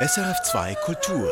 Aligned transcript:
SRF2 0.00 0.76
Kultur. 0.84 1.28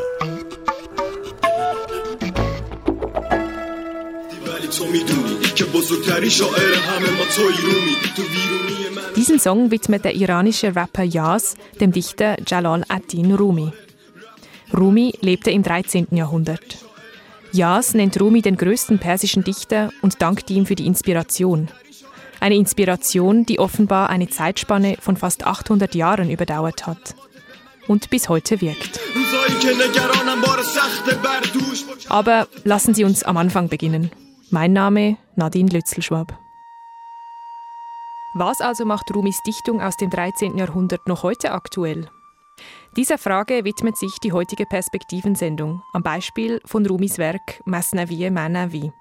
Diesen 9.15 9.39
Song 9.39 9.71
widmet 9.71 10.03
der 10.03 10.15
iranische 10.15 10.75
Rapper 10.75 11.03
Yas 11.03 11.55
dem 11.79 11.93
Dichter 11.93 12.35
Jalal 12.45 12.83
ad-Din 12.89 13.35
Rumi. 13.35 13.71
Rumi 14.75 15.13
lebte 15.21 15.51
im 15.51 15.63
13. 15.63 16.07
Jahrhundert. 16.11 16.85
Yas 17.53 17.93
nennt 17.93 18.19
Rumi 18.19 18.41
den 18.41 18.57
größten 18.57 18.99
persischen 18.99 19.45
Dichter 19.45 19.93
und 20.01 20.21
dankt 20.21 20.49
ihm 20.49 20.65
für 20.65 20.75
die 20.75 20.87
Inspiration. 20.87 21.69
Eine 22.41 22.55
Inspiration, 22.55 23.45
die 23.45 23.59
offenbar 23.59 24.09
eine 24.09 24.27
Zeitspanne 24.27 24.97
von 24.99 25.15
fast 25.15 25.47
800 25.47 25.95
Jahren 25.95 26.29
überdauert 26.29 26.85
hat 26.85 27.15
und 27.87 28.09
bis 28.09 28.29
heute 28.29 28.61
wirkt. 28.61 28.99
Aber 32.09 32.47
lassen 32.63 32.93
Sie 32.93 33.03
uns 33.03 33.23
am 33.23 33.37
Anfang 33.37 33.69
beginnen. 33.69 34.11
Mein 34.49 34.73
Name 34.73 35.17
Nadine 35.35 35.69
Lützelschwab. 35.69 36.37
Was 38.33 38.61
also 38.61 38.85
macht 38.85 39.13
Rumis 39.13 39.41
Dichtung 39.43 39.81
aus 39.81 39.97
dem 39.97 40.09
13. 40.09 40.57
Jahrhundert 40.57 41.07
noch 41.07 41.23
heute 41.23 41.51
aktuell? 41.51 42.07
Dieser 42.95 43.17
Frage 43.17 43.63
widmet 43.65 43.97
sich 43.97 44.17
die 44.23 44.31
heutige 44.31 44.65
Perspektivensendung 44.65 45.81
am 45.93 46.03
Beispiel 46.03 46.61
von 46.65 46.85
Rumis 46.85 47.17
Werk 47.17 47.61
Masnavi 47.65 48.29
Manavi. 48.29 48.91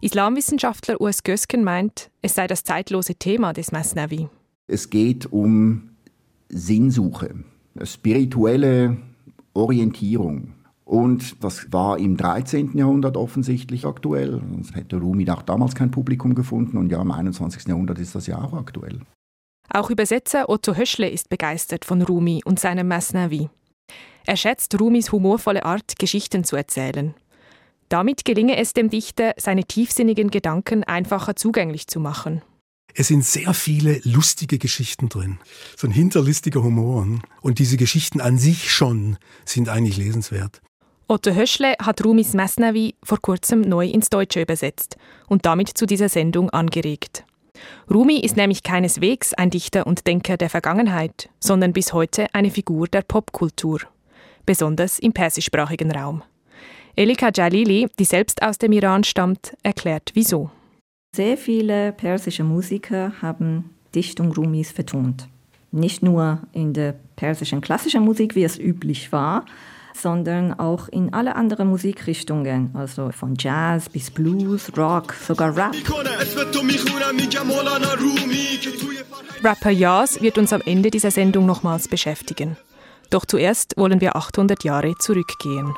Islamwissenschaftler 0.00 1.00
Urs 1.00 1.24
Gösken 1.24 1.64
meint, 1.64 2.10
es 2.22 2.34
sei 2.34 2.46
das 2.46 2.62
zeitlose 2.62 3.16
Thema 3.16 3.52
des 3.52 3.72
Masnavi. 3.72 4.28
Es 4.68 4.90
geht 4.90 5.32
um 5.32 5.90
Sinnsuche, 6.48 7.34
spirituelle 7.84 8.96
Orientierung. 9.54 10.52
Und 10.84 11.44
das 11.44 11.70
war 11.70 11.98
im 11.98 12.16
13. 12.16 12.76
Jahrhundert 12.78 13.16
offensichtlich 13.16 13.84
aktuell. 13.84 14.40
Sonst 14.50 14.74
hätte 14.74 14.96
Rumi 14.96 15.28
auch 15.30 15.42
damals 15.42 15.74
kein 15.74 15.90
Publikum 15.90 16.34
gefunden. 16.34 16.78
Und 16.78 16.90
ja, 16.90 17.02
im 17.02 17.10
21. 17.10 17.66
Jahrhundert 17.68 17.98
ist 17.98 18.14
das 18.14 18.26
ja 18.26 18.40
auch 18.40 18.54
aktuell. 18.54 19.00
Auch 19.70 19.90
Übersetzer 19.90 20.48
Otto 20.48 20.76
Höschle 20.76 21.10
ist 21.10 21.28
begeistert 21.28 21.84
von 21.84 22.00
Rumi 22.00 22.40
und 22.44 22.58
seinem 22.58 22.88
Masnavi. 22.88 23.50
Er 24.24 24.36
schätzt 24.36 24.80
Rumis 24.80 25.12
humorvolle 25.12 25.64
Art, 25.64 25.98
Geschichten 25.98 26.44
zu 26.44 26.56
erzählen. 26.56 27.14
Damit 27.88 28.24
gelinge 28.24 28.56
es 28.56 28.72
dem 28.72 28.90
Dichter, 28.90 29.34
seine 29.38 29.64
tiefsinnigen 29.64 30.30
Gedanken 30.30 30.84
einfacher 30.84 31.36
zugänglich 31.36 31.86
zu 31.86 32.00
machen. 32.00 32.42
Es 32.94 33.08
sind 33.08 33.24
sehr 33.24 33.54
viele 33.54 34.00
lustige 34.04 34.58
Geschichten 34.58 35.08
drin, 35.08 35.38
so 35.76 35.86
ein 35.86 35.92
hinterlistiger 35.92 36.62
Humor. 36.62 37.06
Und 37.42 37.58
diese 37.58 37.76
Geschichten 37.76 38.20
an 38.20 38.38
sich 38.38 38.72
schon 38.72 39.18
sind 39.44 39.68
eigentlich 39.68 39.96
lesenswert. 39.96 40.60
Otto 41.06 41.30
Höschle 41.30 41.74
hat 41.80 42.04
Rumis 42.04 42.34
Mesnavi 42.34 42.94
vor 43.02 43.18
kurzem 43.22 43.62
neu 43.62 43.86
ins 43.86 44.10
Deutsche 44.10 44.42
übersetzt 44.42 44.96
und 45.26 45.46
damit 45.46 45.68
zu 45.68 45.86
dieser 45.86 46.08
Sendung 46.08 46.50
angeregt. 46.50 47.24
Rumi 47.90 48.18
ist 48.20 48.36
nämlich 48.36 48.62
keineswegs 48.62 49.32
ein 49.34 49.50
Dichter 49.50 49.86
und 49.86 50.06
Denker 50.06 50.36
der 50.36 50.50
Vergangenheit, 50.50 51.30
sondern 51.40 51.72
bis 51.72 51.92
heute 51.92 52.26
eine 52.34 52.50
Figur 52.50 52.88
der 52.88 53.02
Popkultur, 53.02 53.80
besonders 54.44 54.98
im 54.98 55.12
persischsprachigen 55.12 55.90
Raum. 55.90 56.22
Elika 56.94 57.30
Jalili, 57.34 57.88
die 57.98 58.04
selbst 58.04 58.42
aus 58.42 58.58
dem 58.58 58.72
Iran 58.72 59.04
stammt, 59.04 59.56
erklärt 59.62 60.10
wieso. 60.14 60.50
Sehr 61.14 61.36
viele 61.36 61.92
persische 61.92 62.44
Musiker 62.44 63.12
haben 63.22 63.70
Dichtung 63.94 64.32
Rumis 64.32 64.70
vertont. 64.70 65.28
Nicht 65.70 66.02
nur 66.02 66.40
in 66.52 66.72
der 66.72 66.94
persischen 67.16 67.60
klassischen 67.60 68.04
Musik, 68.04 68.34
wie 68.34 68.44
es 68.44 68.58
üblich 68.58 69.10
war, 69.10 69.44
sondern 69.94 70.58
auch 70.58 70.88
in 70.88 71.12
alle 71.12 71.34
anderen 71.34 71.68
Musikrichtungen, 71.68 72.70
also 72.74 73.10
von 73.10 73.34
Jazz 73.38 73.88
bis 73.88 74.10
Blues, 74.10 74.70
Rock, 74.76 75.14
sogar 75.14 75.56
Rap. 75.56 75.74
Rapper 79.42 79.70
Yas 79.70 80.22
wird 80.22 80.38
uns 80.38 80.52
am 80.52 80.62
Ende 80.64 80.90
dieser 80.90 81.10
Sendung 81.10 81.46
nochmals 81.46 81.88
beschäftigen. 81.88 82.56
Doch 83.10 83.24
zuerst 83.24 83.76
wollen 83.76 84.00
wir 84.00 84.14
800 84.14 84.62
Jahre 84.64 84.94
zurückgehen. 84.98 85.74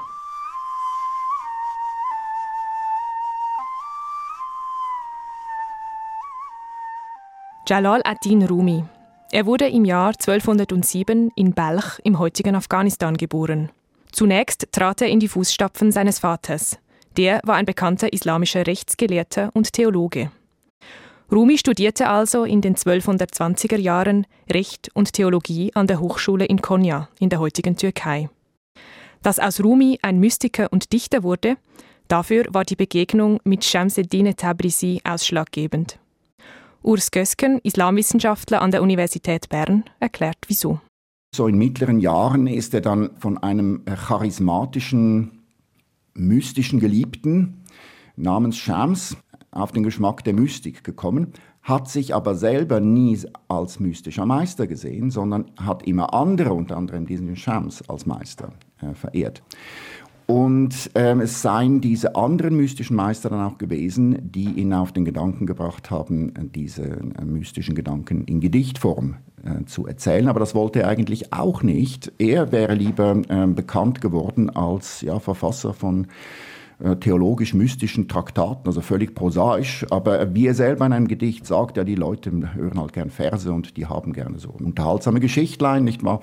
Jalal 7.66 8.00
ad-Din 8.04 8.46
Rumi. 8.46 8.84
Er 9.30 9.46
wurde 9.46 9.68
im 9.68 9.84
Jahr 9.84 10.08
1207 10.08 11.30
in 11.36 11.52
Balch 11.52 12.00
im 12.02 12.18
heutigen 12.18 12.56
Afghanistan 12.56 13.16
geboren. 13.16 13.70
Zunächst 14.10 14.68
trat 14.72 15.02
er 15.02 15.08
in 15.08 15.20
die 15.20 15.28
Fußstapfen 15.28 15.92
seines 15.92 16.18
Vaters. 16.18 16.78
Der 17.16 17.40
war 17.44 17.56
ein 17.56 17.66
bekannter 17.66 18.12
islamischer 18.12 18.66
Rechtsgelehrter 18.66 19.50
und 19.54 19.72
Theologe. 19.72 20.32
Rumi 21.30 21.58
studierte 21.58 22.08
also 22.08 22.44
in 22.44 22.60
den 22.60 22.74
1220er 22.74 23.78
Jahren 23.78 24.26
Recht 24.50 24.90
und 24.94 25.12
Theologie 25.12 25.70
an 25.74 25.86
der 25.86 26.00
Hochschule 26.00 26.46
in 26.46 26.60
Konya 26.60 27.08
in 27.20 27.28
der 27.28 27.38
heutigen 27.38 27.76
Türkei. 27.76 28.30
Dass 29.22 29.38
aus 29.38 29.62
Rumi 29.62 29.98
ein 30.02 30.18
Mystiker 30.18 30.72
und 30.72 30.92
Dichter 30.92 31.22
wurde, 31.22 31.56
dafür 32.08 32.46
war 32.48 32.64
die 32.64 32.74
Begegnung 32.74 33.38
mit 33.44 33.64
Shamseddin 33.64 34.34
Tabrizi 34.34 35.00
ausschlaggebend. 35.04 36.00
Urs 36.82 37.10
Gösken, 37.10 37.60
Islamwissenschaftler 37.62 38.62
an 38.62 38.70
der 38.70 38.82
Universität 38.82 39.48
Bern, 39.48 39.84
erklärt 40.00 40.38
wieso. 40.46 40.80
So 41.34 41.46
in 41.46 41.58
mittleren 41.58 42.00
Jahren 42.00 42.46
ist 42.46 42.74
er 42.74 42.80
dann 42.80 43.10
von 43.18 43.38
einem 43.38 43.84
charismatischen, 43.84 45.42
mystischen 46.14 46.80
Geliebten 46.80 47.64
namens 48.16 48.56
Shams 48.56 49.16
auf 49.50 49.72
den 49.72 49.82
Geschmack 49.82 50.24
der 50.24 50.34
Mystik 50.34 50.82
gekommen, 50.82 51.32
hat 51.62 51.88
sich 51.88 52.14
aber 52.14 52.34
selber 52.34 52.80
nie 52.80 53.18
als 53.48 53.78
mystischer 53.78 54.26
Meister 54.26 54.66
gesehen, 54.66 55.10
sondern 55.10 55.50
hat 55.60 55.86
immer 55.86 56.14
andere, 56.14 56.52
unter 56.52 56.76
anderem 56.76 57.06
diesen 57.06 57.36
Shams, 57.36 57.88
als 57.88 58.06
Meister 58.06 58.52
äh, 58.80 58.94
verehrt. 58.94 59.42
Und 60.30 60.92
ähm, 60.94 61.22
es 61.22 61.42
seien 61.42 61.80
diese 61.80 62.14
anderen 62.14 62.56
mystischen 62.56 62.94
Meister 62.94 63.30
dann 63.30 63.44
auch 63.44 63.58
gewesen, 63.58 64.30
die 64.30 64.44
ihn 64.44 64.72
auf 64.72 64.92
den 64.92 65.04
Gedanken 65.04 65.44
gebracht 65.44 65.90
haben, 65.90 66.32
diese 66.54 66.84
äh, 66.84 67.24
mystischen 67.24 67.74
Gedanken 67.74 68.22
in 68.26 68.38
Gedichtform 68.38 69.16
äh, 69.42 69.64
zu 69.64 69.88
erzählen. 69.88 70.28
Aber 70.28 70.38
das 70.38 70.54
wollte 70.54 70.82
er 70.82 70.88
eigentlich 70.88 71.32
auch 71.32 71.64
nicht. 71.64 72.12
Er 72.18 72.52
wäre 72.52 72.74
lieber 72.74 73.20
äh, 73.28 73.48
bekannt 73.48 74.00
geworden 74.00 74.50
als 74.50 75.00
ja, 75.00 75.18
Verfasser 75.18 75.74
von 75.74 76.06
äh, 76.78 76.94
theologisch-mystischen 76.94 78.06
Traktaten, 78.06 78.68
also 78.68 78.82
völlig 78.82 79.16
prosaisch. 79.16 79.84
Aber 79.90 80.32
wie 80.32 80.46
er 80.46 80.54
selber 80.54 80.86
in 80.86 80.92
einem 80.92 81.08
Gedicht 81.08 81.44
sagt, 81.44 81.76
ja, 81.76 81.82
die 81.82 81.96
Leute 81.96 82.30
hören 82.54 82.78
halt 82.78 82.92
gern 82.92 83.10
Verse 83.10 83.52
und 83.52 83.76
die 83.76 83.86
haben 83.86 84.12
gerne 84.12 84.38
so 84.38 84.50
unterhaltsame 84.50 85.18
Geschichtlein, 85.18 85.82
nicht 85.82 86.04
wahr? 86.04 86.20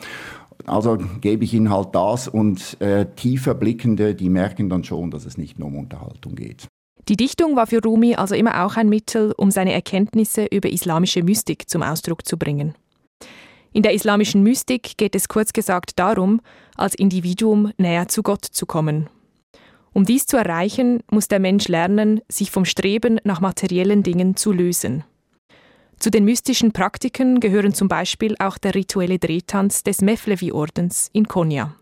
Also 0.65 0.97
gebe 1.21 1.43
ich 1.43 1.53
ihnen 1.53 1.69
halt 1.69 1.89
das 1.93 2.27
und 2.27 2.79
äh, 2.81 3.05
tiefer 3.15 3.53
Blickende, 3.53 4.15
die 4.15 4.29
merken 4.29 4.69
dann 4.69 4.83
schon, 4.83 5.11
dass 5.11 5.25
es 5.25 5.37
nicht 5.37 5.59
nur 5.59 5.67
um 5.69 5.77
Unterhaltung 5.77 6.35
geht. 6.35 6.67
Die 7.07 7.15
Dichtung 7.15 7.55
war 7.55 7.67
für 7.67 7.81
Rumi 7.81 8.15
also 8.15 8.35
immer 8.35 8.65
auch 8.65 8.75
ein 8.75 8.89
Mittel, 8.89 9.33
um 9.37 9.49
seine 9.49 9.71
Erkenntnisse 9.71 10.45
über 10.45 10.69
islamische 10.69 11.23
Mystik 11.23 11.69
zum 11.69 11.81
Ausdruck 11.81 12.25
zu 12.25 12.37
bringen. 12.37 12.75
In 13.71 13.83
der 13.83 13.93
islamischen 13.93 14.43
Mystik 14.43 14.97
geht 14.97 15.15
es 15.15 15.29
kurz 15.29 15.53
gesagt 15.53 15.99
darum, 15.99 16.41
als 16.75 16.95
Individuum 16.95 17.71
näher 17.77 18.07
zu 18.07 18.23
Gott 18.23 18.43
zu 18.43 18.65
kommen. 18.65 19.09
Um 19.93 20.03
dies 20.03 20.25
zu 20.25 20.37
erreichen, 20.37 21.01
muss 21.09 21.27
der 21.27 21.39
Mensch 21.39 21.67
lernen, 21.67 22.21
sich 22.29 22.51
vom 22.51 22.65
Streben 22.65 23.19
nach 23.23 23.39
materiellen 23.39 24.03
Dingen 24.03 24.35
zu 24.35 24.51
lösen. 24.51 25.03
Zu 25.99 26.11
den 26.11 26.25
mystischen 26.25 26.71
Praktiken 26.73 27.39
gehören 27.39 27.73
zum 27.73 27.87
Beispiel 27.87 28.35
auch 28.39 28.57
der 28.57 28.75
rituelle 28.75 29.17
Drehtanz 29.17 29.83
des 29.83 30.01
Mevlevi-Ordens 30.01 31.09
in 31.11 31.27
Konya. 31.27 31.75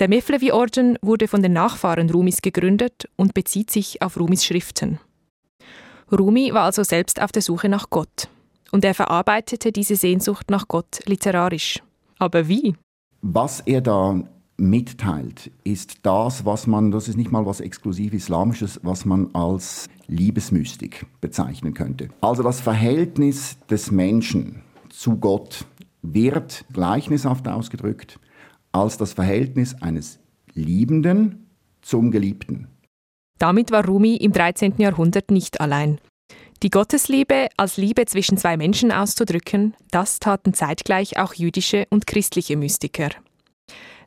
Der 0.00 0.08
Mevlevi-Orden 0.08 0.98
wurde 1.00 1.28
von 1.28 1.40
den 1.40 1.52
Nachfahren 1.52 2.10
Rumis 2.10 2.42
gegründet 2.42 3.08
und 3.14 3.32
bezieht 3.32 3.70
sich 3.70 4.02
auf 4.02 4.18
Rumis 4.18 4.44
Schriften. 4.44 4.98
Rumi 6.10 6.52
war 6.52 6.64
also 6.64 6.82
selbst 6.82 7.22
auf 7.22 7.30
der 7.30 7.42
Suche 7.42 7.68
nach 7.68 7.90
Gott 7.90 8.28
und 8.72 8.84
er 8.84 8.94
verarbeitete 8.94 9.70
diese 9.70 9.94
Sehnsucht 9.94 10.50
nach 10.50 10.66
Gott 10.66 11.00
literarisch. 11.06 11.80
Aber 12.18 12.48
wie? 12.48 12.74
Was 13.22 13.60
er 13.60 13.80
da 13.80 14.20
mitteilt, 14.56 15.52
ist 15.62 15.98
das, 16.02 16.44
was 16.44 16.66
man, 16.66 16.90
das 16.90 17.08
ist 17.08 17.16
nicht 17.16 17.30
mal 17.30 17.46
was 17.46 17.60
exklusiv 17.60 18.12
Islamisches, 18.12 18.80
was 18.82 19.04
man 19.04 19.32
als 19.34 19.88
Liebesmystik 20.06 21.06
bezeichnen 21.20 21.74
könnte. 21.74 22.08
Also 22.20 22.42
das 22.42 22.60
Verhältnis 22.60 23.58
des 23.70 23.90
Menschen 23.90 24.62
zu 24.88 25.16
Gott 25.16 25.66
wird 26.02 26.64
gleichnishaft 26.72 27.48
ausgedrückt 27.48 28.18
als 28.72 28.98
das 28.98 29.12
Verhältnis 29.12 29.80
eines 29.80 30.18
Liebenden 30.54 31.46
zum 31.80 32.10
Geliebten. 32.10 32.68
Damit 33.38 33.70
war 33.70 33.84
Rumi 33.84 34.16
im 34.16 34.32
13. 34.32 34.74
Jahrhundert 34.78 35.30
nicht 35.30 35.60
allein. 35.60 35.98
Die 36.62 36.70
Gottesliebe 36.70 37.48
als 37.56 37.76
Liebe 37.76 38.06
zwischen 38.06 38.38
zwei 38.38 38.56
Menschen 38.56 38.90
auszudrücken, 38.90 39.74
das 39.90 40.18
taten 40.18 40.54
zeitgleich 40.54 41.18
auch 41.18 41.34
jüdische 41.34 41.86
und 41.90 42.06
christliche 42.06 42.56
Mystiker. 42.56 43.10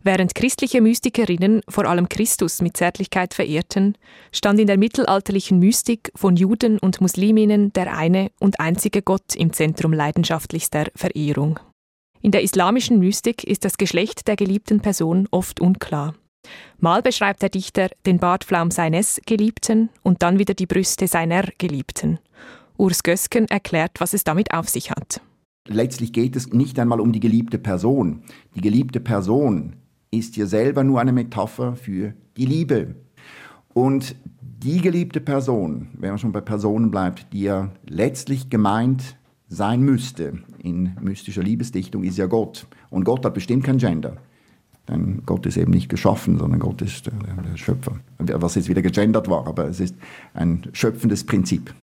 Während 0.07 0.35
christliche 0.35 0.79
Mystikerinnen 0.79 1.63
vor 1.67 1.83
allem 1.83 2.07
Christus 2.07 2.61
mit 2.61 2.77
Zärtlichkeit 2.77 3.33
verehrten, 3.33 3.97
stand 4.31 4.57
in 4.57 4.67
der 4.67 4.77
mittelalterlichen 4.77 5.59
Mystik 5.59 6.13
von 6.15 6.37
Juden 6.37 6.79
und 6.79 7.01
Musliminnen 7.01 7.73
der 7.73 7.93
eine 7.93 8.31
und 8.39 8.61
einzige 8.61 9.01
Gott 9.01 9.35
im 9.35 9.51
Zentrum 9.51 9.91
leidenschaftlichster 9.91 10.85
Verehrung. 10.95 11.59
In 12.21 12.31
der 12.31 12.41
islamischen 12.41 12.99
Mystik 12.99 13.43
ist 13.43 13.65
das 13.65 13.75
Geschlecht 13.75 14.29
der 14.29 14.37
geliebten 14.37 14.79
Person 14.79 15.27
oft 15.29 15.59
unklar. 15.59 16.15
Mal 16.79 17.01
beschreibt 17.01 17.41
der 17.41 17.49
Dichter 17.49 17.89
den 18.05 18.17
Bartflaum 18.17 18.71
seines 18.71 19.19
Geliebten 19.25 19.89
und 20.03 20.23
dann 20.23 20.39
wieder 20.39 20.53
die 20.53 20.67
Brüste 20.67 21.07
seiner 21.09 21.43
Geliebten. 21.57 22.19
Urs 22.77 23.03
Gösken 23.03 23.49
erklärt, 23.49 23.99
was 23.99 24.13
es 24.13 24.23
damit 24.23 24.53
auf 24.53 24.69
sich 24.69 24.89
hat. 24.89 25.19
Letztlich 25.67 26.13
geht 26.13 26.37
es 26.37 26.53
nicht 26.53 26.79
einmal 26.79 27.01
um 27.01 27.11
die 27.11 27.19
geliebte 27.19 27.57
Person. 27.57 28.23
Die 28.55 28.61
geliebte 28.61 29.01
Person 29.01 29.75
ist 30.17 30.35
hier 30.35 30.47
selber 30.47 30.83
nur 30.83 30.99
eine 30.99 31.13
Metapher 31.13 31.75
für 31.75 32.13
die 32.35 32.45
Liebe. 32.45 32.95
Und 33.73 34.15
die 34.41 34.81
geliebte 34.81 35.21
Person, 35.21 35.89
wenn 35.93 36.09
man 36.09 36.19
schon 36.19 36.31
bei 36.31 36.41
Personen 36.41 36.89
bleibt, 36.89 37.31
die 37.31 37.43
ja 37.43 37.69
letztlich 37.87 38.49
gemeint 38.49 39.17
sein 39.49 39.81
müsste 39.81 40.39
in 40.59 40.95
mystischer 41.01 41.43
Liebesdichtung, 41.43 42.03
ist 42.03 42.17
ja 42.17 42.25
Gott. 42.25 42.67
Und 42.89 43.03
Gott 43.03 43.23
hat 43.25 43.33
bestimmt 43.33 43.63
kein 43.63 43.77
Gender. 43.77 44.17
Denn 44.87 45.21
Gott 45.25 45.45
ist 45.45 45.57
eben 45.57 45.71
nicht 45.71 45.89
geschaffen, 45.89 46.37
sondern 46.37 46.59
Gott 46.59 46.81
ist 46.81 47.05
der, 47.05 47.13
der 47.13 47.57
Schöpfer. 47.57 47.99
Was 48.17 48.55
jetzt 48.55 48.69
wieder 48.69 48.81
gegendert 48.81 49.29
war, 49.29 49.45
aber 49.47 49.65
es 49.65 49.79
ist 49.79 49.95
ein 50.33 50.67
schöpfendes 50.73 51.25
Prinzip. 51.25 51.73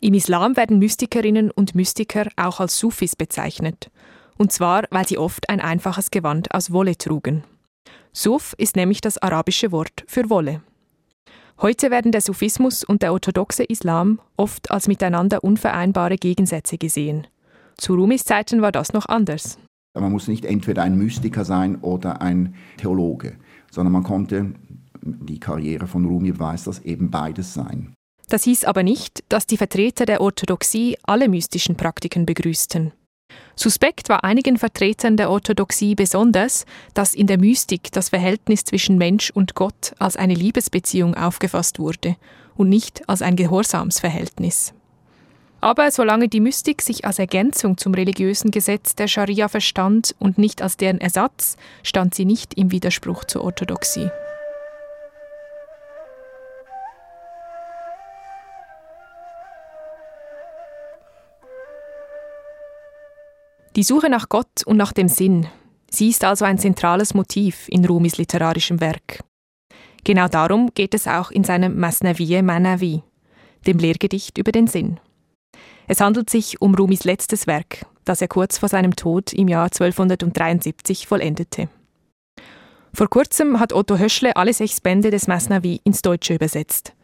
Im 0.00 0.14
Islam 0.14 0.56
werden 0.56 0.78
Mystikerinnen 0.78 1.50
und 1.50 1.74
Mystiker 1.74 2.28
auch 2.36 2.60
als 2.60 2.78
Sufis 2.78 3.16
bezeichnet. 3.16 3.90
Und 4.36 4.52
zwar, 4.52 4.84
weil 4.90 5.06
sie 5.06 5.18
oft 5.18 5.48
ein 5.50 5.60
einfaches 5.60 6.10
Gewand 6.10 6.54
aus 6.54 6.72
Wolle 6.72 6.96
trugen. 6.96 7.42
Suf 8.20 8.52
ist 8.58 8.74
nämlich 8.74 9.00
das 9.00 9.16
arabische 9.18 9.70
Wort 9.70 10.02
für 10.08 10.28
Wolle. 10.28 10.60
Heute 11.62 11.92
werden 11.92 12.10
der 12.10 12.20
Sufismus 12.20 12.82
und 12.82 13.02
der 13.02 13.12
orthodoxe 13.12 13.62
Islam 13.62 14.18
oft 14.36 14.72
als 14.72 14.88
miteinander 14.88 15.44
unvereinbare 15.44 16.16
Gegensätze 16.16 16.78
gesehen. 16.78 17.28
Zu 17.76 17.94
Rumis 17.94 18.24
Zeiten 18.24 18.60
war 18.60 18.72
das 18.72 18.92
noch 18.92 19.06
anders. 19.06 19.56
Man 19.96 20.10
muss 20.10 20.26
nicht 20.26 20.44
entweder 20.44 20.82
ein 20.82 20.98
Mystiker 20.98 21.44
sein 21.44 21.76
oder 21.76 22.20
ein 22.20 22.56
Theologe, 22.76 23.36
sondern 23.70 23.92
man 23.92 24.02
konnte, 24.02 24.52
die 25.00 25.38
Karriere 25.38 25.86
von 25.86 26.04
Rumi 26.04 26.32
beweist 26.32 26.66
das, 26.66 26.80
eben 26.80 27.12
beides 27.12 27.54
sein. 27.54 27.94
Das 28.28 28.42
hieß 28.42 28.64
aber 28.64 28.82
nicht, 28.82 29.22
dass 29.28 29.46
die 29.46 29.56
Vertreter 29.56 30.06
der 30.06 30.20
Orthodoxie 30.20 30.96
alle 31.04 31.28
mystischen 31.28 31.76
Praktiken 31.76 32.26
begrüßten. 32.26 32.90
Suspekt 33.58 34.08
war 34.08 34.22
einigen 34.22 34.56
Vertretern 34.56 35.16
der 35.16 35.30
Orthodoxie 35.30 35.96
besonders, 35.96 36.64
dass 36.94 37.12
in 37.12 37.26
der 37.26 37.38
Mystik 37.38 37.90
das 37.90 38.10
Verhältnis 38.10 38.62
zwischen 38.62 38.98
Mensch 38.98 39.30
und 39.30 39.56
Gott 39.56 39.94
als 39.98 40.16
eine 40.16 40.34
Liebesbeziehung 40.34 41.16
aufgefasst 41.16 41.80
wurde 41.80 42.16
und 42.56 42.68
nicht 42.68 43.08
als 43.08 43.20
ein 43.20 43.34
Gehorsamsverhältnis. 43.34 44.74
Aber 45.60 45.90
solange 45.90 46.28
die 46.28 46.38
Mystik 46.38 46.82
sich 46.82 47.04
als 47.04 47.18
Ergänzung 47.18 47.76
zum 47.78 47.94
religiösen 47.94 48.52
Gesetz 48.52 48.94
der 48.94 49.08
Scharia 49.08 49.48
verstand 49.48 50.14
und 50.20 50.38
nicht 50.38 50.62
als 50.62 50.76
deren 50.76 51.00
Ersatz, 51.00 51.56
stand 51.82 52.14
sie 52.14 52.26
nicht 52.26 52.54
im 52.54 52.70
Widerspruch 52.70 53.24
zur 53.24 53.42
Orthodoxie. 53.42 54.08
Die 63.78 63.84
Suche 63.84 64.10
nach 64.10 64.28
Gott 64.28 64.64
und 64.66 64.76
nach 64.76 64.92
dem 64.92 65.06
Sinn, 65.06 65.46
sie 65.88 66.08
ist 66.08 66.24
also 66.24 66.44
ein 66.44 66.58
zentrales 66.58 67.14
Motiv 67.14 67.68
in 67.68 67.84
Rumis 67.84 68.16
literarischem 68.16 68.80
Werk. 68.80 69.22
Genau 70.02 70.26
darum 70.26 70.72
geht 70.74 70.94
es 70.94 71.06
auch 71.06 71.30
in 71.30 71.44
seinem 71.44 71.78
Masnaviye 71.78 72.42
Manavi, 72.42 73.04
dem 73.68 73.78
Lehrgedicht 73.78 74.36
über 74.36 74.50
den 74.50 74.66
Sinn. 74.66 74.98
Es 75.86 76.00
handelt 76.00 76.28
sich 76.28 76.60
um 76.60 76.74
Rumis 76.74 77.04
letztes 77.04 77.46
Werk, 77.46 77.86
das 78.04 78.20
er 78.20 78.26
kurz 78.26 78.58
vor 78.58 78.68
seinem 78.68 78.96
Tod 78.96 79.32
im 79.32 79.46
Jahr 79.46 79.66
1273 79.66 81.06
vollendete. 81.06 81.68
Vor 82.92 83.08
kurzem 83.08 83.60
hat 83.60 83.72
Otto 83.72 83.96
Höschle 83.96 84.34
alle 84.34 84.54
sechs 84.54 84.80
Bände 84.80 85.12
des 85.12 85.28
Masnavi 85.28 85.80
ins 85.84 86.02
Deutsche 86.02 86.34
übersetzt. 86.34 86.94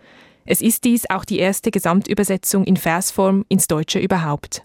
Es 0.44 0.60
ist 0.60 0.82
dies 0.82 1.08
auch 1.08 1.24
die 1.24 1.38
erste 1.38 1.70
Gesamtübersetzung 1.70 2.64
in 2.64 2.76
Versform 2.76 3.44
ins 3.48 3.68
Deutsche 3.68 4.00
überhaupt. 4.00 4.64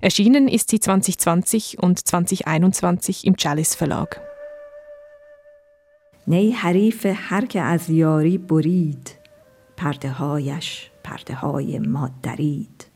Erschienen 0.00 0.48
ist 0.48 0.70
sie 0.70 0.80
2020 0.80 1.78
und 1.78 1.98
2021 2.06 3.26
im 3.26 3.36
Chalice 3.36 3.76
Verlag. 3.76 4.20
نی 6.26 6.50
حریف 6.50 7.06
هر 7.14 7.46
که 7.46 7.60
از 7.60 7.90
یاری 7.90 8.38
برید 8.38 9.18
پرده 9.76 10.10
هایش 10.10 10.90
پرده 11.04 11.34
های 11.34 11.78
ما 11.78 12.10
درید 12.22 12.86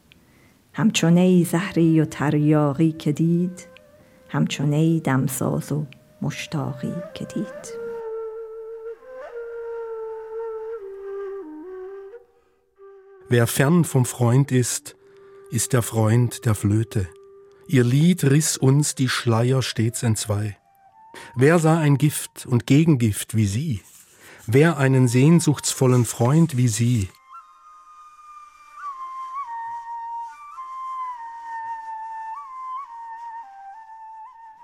همچونه 0.73 1.45
زهری 1.45 2.01
و 2.01 2.05
تریاقی 2.05 2.93
که 2.93 3.13
دید 3.13 3.67
همچونه 4.29 5.01
دمساز 5.01 5.73
و 5.73 5.87
مشتاقی 6.23 6.95
که 7.15 7.25
دید 7.25 7.87
Wer 13.29 13.47
fern 13.47 13.83
vom 13.83 14.05
Freund 14.05 14.53
ist, 14.53 14.95
ist 15.52 15.74
der 15.74 15.82
Freund 15.82 16.46
der 16.46 16.56
Flöte. 16.56 17.10
Ihr 17.68 17.84
Lied 17.84 18.24
riss 18.24 18.58
uns 18.58 18.96
die 18.96 19.10
Schleier 19.10 19.62
stets 19.62 20.02
entzwei. 20.02 20.58
Wer 21.36 21.60
sah 21.60 21.78
ein 21.78 21.98
Gift 21.98 22.46
und 22.46 22.66
Gegengift 22.66 23.36
wie 23.36 23.46
sie? 23.46 23.82
Wer 24.48 24.78
einen 24.78 25.10
sehnsuchtsvollen 25.10 26.06
Freund 26.06 26.56
wie 26.56 26.70
sie? 26.70 27.10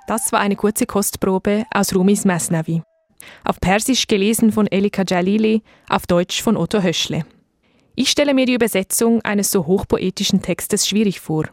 Das 0.07 0.31
war 0.31 0.39
eine 0.39 0.55
kurze 0.55 0.85
Kostprobe 0.85 1.65
aus 1.69 1.93
Rumis 1.93 2.23
Masnavi. 2.23 2.81
Auf 3.43 3.59
Persisch 3.59 4.07
gelesen 4.07 4.53
von 4.53 4.67
Elika 4.67 5.03
Jalili, 5.05 5.63
auf 5.89 6.07
Deutsch 6.07 6.41
von 6.41 6.55
Otto 6.55 6.81
Höschle. 6.81 7.25
Ich 7.99 8.11
stelle 8.11 8.35
mir 8.35 8.45
die 8.45 8.53
Übersetzung 8.53 9.21
eines 9.23 9.49
so 9.49 9.65
hochpoetischen 9.65 10.43
Textes 10.43 10.87
schwierig 10.87 11.19
vor. 11.19 11.45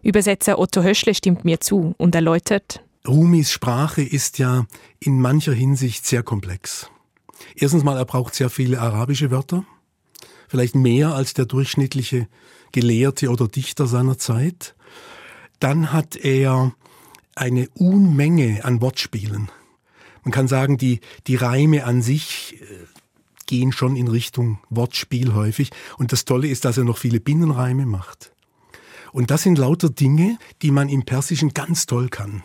Übersetzer 0.00 0.60
Otto 0.60 0.84
Höschle 0.84 1.12
stimmt 1.12 1.44
mir 1.44 1.60
zu 1.60 1.96
und 1.98 2.14
erläutert, 2.14 2.84
Rumis 3.04 3.50
Sprache 3.50 4.02
ist 4.02 4.38
ja 4.38 4.66
in 5.00 5.20
mancher 5.20 5.52
Hinsicht 5.52 6.06
sehr 6.06 6.22
komplex. 6.22 6.88
Erstens 7.56 7.82
mal, 7.82 7.96
er 7.96 8.04
braucht 8.04 8.36
sehr 8.36 8.48
viele 8.48 8.80
arabische 8.80 9.32
Wörter, 9.32 9.64
vielleicht 10.46 10.76
mehr 10.76 11.16
als 11.16 11.34
der 11.34 11.46
durchschnittliche 11.46 12.28
Gelehrte 12.70 13.30
oder 13.30 13.48
Dichter 13.48 13.88
seiner 13.88 14.18
Zeit. 14.18 14.76
Dann 15.58 15.92
hat 15.92 16.14
er 16.14 16.74
eine 17.34 17.68
Unmenge 17.74 18.64
an 18.64 18.80
Wortspielen. 18.80 19.50
Man 20.22 20.30
kann 20.30 20.46
sagen, 20.46 20.78
die, 20.78 21.00
die 21.26 21.34
Reime 21.34 21.84
an 21.84 22.02
sich 22.02 22.60
äh, 22.60 22.97
gehen 23.48 23.72
schon 23.72 23.96
in 23.96 24.06
Richtung 24.06 24.60
Wortspiel 24.70 25.34
häufig. 25.34 25.70
Und 25.96 26.12
das 26.12 26.24
Tolle 26.24 26.46
ist, 26.46 26.64
dass 26.64 26.78
er 26.78 26.84
noch 26.84 26.98
viele 26.98 27.18
Binnenreime 27.18 27.86
macht. 27.86 28.32
Und 29.10 29.32
das 29.32 29.42
sind 29.42 29.58
lauter 29.58 29.88
Dinge, 29.88 30.38
die 30.62 30.70
man 30.70 30.88
im 30.88 31.04
Persischen 31.04 31.54
ganz 31.54 31.86
toll 31.86 32.08
kann. 32.08 32.44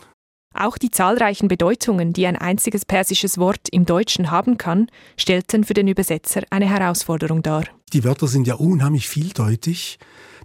Auch 0.55 0.77
die 0.77 0.91
zahlreichen 0.91 1.47
Bedeutungen, 1.47 2.13
die 2.13 2.27
ein 2.27 2.35
einziges 2.35 2.85
persisches 2.85 3.37
Wort 3.37 3.69
im 3.71 3.85
Deutschen 3.85 4.29
haben 4.29 4.57
kann, 4.57 4.87
stellten 5.17 5.63
für 5.63 5.73
den 5.73 5.87
Übersetzer 5.87 6.43
eine 6.51 6.69
Herausforderung 6.69 7.41
dar. 7.41 7.65
Die 7.91 8.03
Wörter 8.03 8.27
sind 8.27 8.47
ja 8.47 8.55
unheimlich 8.55 9.07
vieldeutig. 9.07 9.97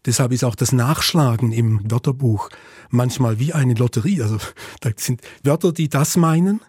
Deshalb 0.07 0.33
ist 0.33 0.45
auch 0.45 0.55
das 0.55 0.73
Nachschlagen 0.73 1.53
im 1.53 1.91
Wörterbuch 1.91 2.49
manchmal 2.91 3.39
wie 3.39 3.53
eine 3.53 3.75
Lotterie. 3.75 4.23
Also 4.23 4.39
da 4.81 4.91
sind 4.97 5.21
Wörter, 5.43 5.73
die 5.73 5.89
das 5.89 6.17
meinen 6.17 6.61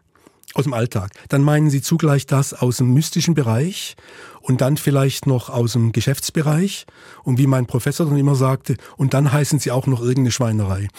aus 0.53 0.63
dem 0.63 0.73
Alltag. 0.73 1.11
Dann 1.29 1.43
meinen 1.43 1.69
sie 1.69 1.81
zugleich 1.81 2.25
das 2.25 2.53
aus 2.53 2.77
dem 2.77 2.93
mystischen 2.93 3.33
Bereich 3.33 3.95
und 4.41 4.61
dann 4.61 4.77
vielleicht 4.77 5.27
noch 5.27 5.49
aus 5.49 5.73
dem 5.73 5.91
Geschäftsbereich. 5.91 6.85
Und 7.23 7.37
wie 7.37 7.47
mein 7.47 7.65
Professor 7.65 8.05
dann 8.05 8.17
immer 8.17 8.35
sagte, 8.35 8.75
und 8.97 9.13
dann 9.13 9.31
heißen 9.31 9.59
sie 9.59 9.71
auch 9.71 9.87
noch 9.87 10.01
irgendeine 10.01 10.31
Schweinerei. 10.31 10.87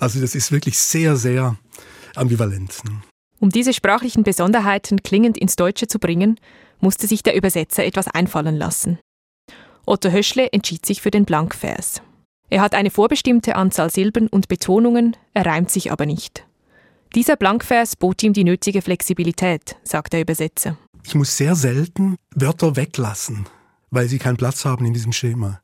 Also 0.00 0.20
das 0.20 0.34
ist 0.34 0.50
wirklich 0.50 0.78
sehr, 0.78 1.16
sehr 1.16 1.56
ambivalent. 2.14 2.84
Ne? 2.84 3.00
Um 3.40 3.50
diese 3.50 3.72
sprachlichen 3.72 4.22
Besonderheiten 4.22 5.02
klingend 5.02 5.38
ins 5.38 5.56
Deutsche 5.56 5.86
zu 5.86 5.98
bringen, 5.98 6.38
musste 6.80 7.06
sich 7.06 7.22
der 7.22 7.36
Übersetzer 7.36 7.84
etwas 7.84 8.08
einfallen 8.08 8.56
lassen. 8.56 8.98
Otto 9.86 10.10
Höschle 10.10 10.52
entschied 10.52 10.86
sich 10.86 11.02
für 11.02 11.10
den 11.10 11.24
Blankvers. 11.24 12.02
Er 12.50 12.60
hat 12.60 12.74
eine 12.74 12.90
vorbestimmte 12.90 13.56
Anzahl 13.56 13.90
Silben 13.90 14.28
und 14.28 14.48
Betonungen, 14.48 15.16
er 15.32 15.46
reimt 15.46 15.70
sich 15.70 15.92
aber 15.92 16.06
nicht. 16.06 16.46
Dieser 17.14 17.36
Blankvers 17.36 17.94
bot 17.94 18.24
ihm 18.24 18.32
die 18.32 18.42
nötige 18.42 18.82
Flexibilität, 18.82 19.76
sagt 19.84 20.14
der 20.14 20.22
Übersetzer. 20.22 20.76
Ich 21.04 21.14
muss 21.14 21.36
sehr 21.36 21.54
selten 21.54 22.16
Wörter 22.34 22.74
weglassen, 22.74 23.46
weil 23.90 24.08
sie 24.08 24.18
keinen 24.18 24.36
Platz 24.36 24.64
haben 24.64 24.84
in 24.84 24.92
diesem 24.92 25.12
Schema. 25.12 25.60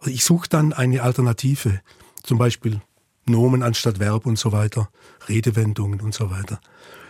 Also 0.00 0.10
ich 0.10 0.24
suche 0.24 0.48
dann 0.48 0.72
eine 0.72 1.02
Alternative, 1.02 1.80
zum 2.24 2.38
Beispiel 2.38 2.80
Nomen 3.24 3.62
anstatt 3.62 4.00
Verb 4.00 4.26
und 4.26 4.36
so 4.36 4.50
weiter, 4.50 4.88
Redewendungen 5.28 6.00
und 6.00 6.12
so 6.12 6.30
weiter. 6.30 6.60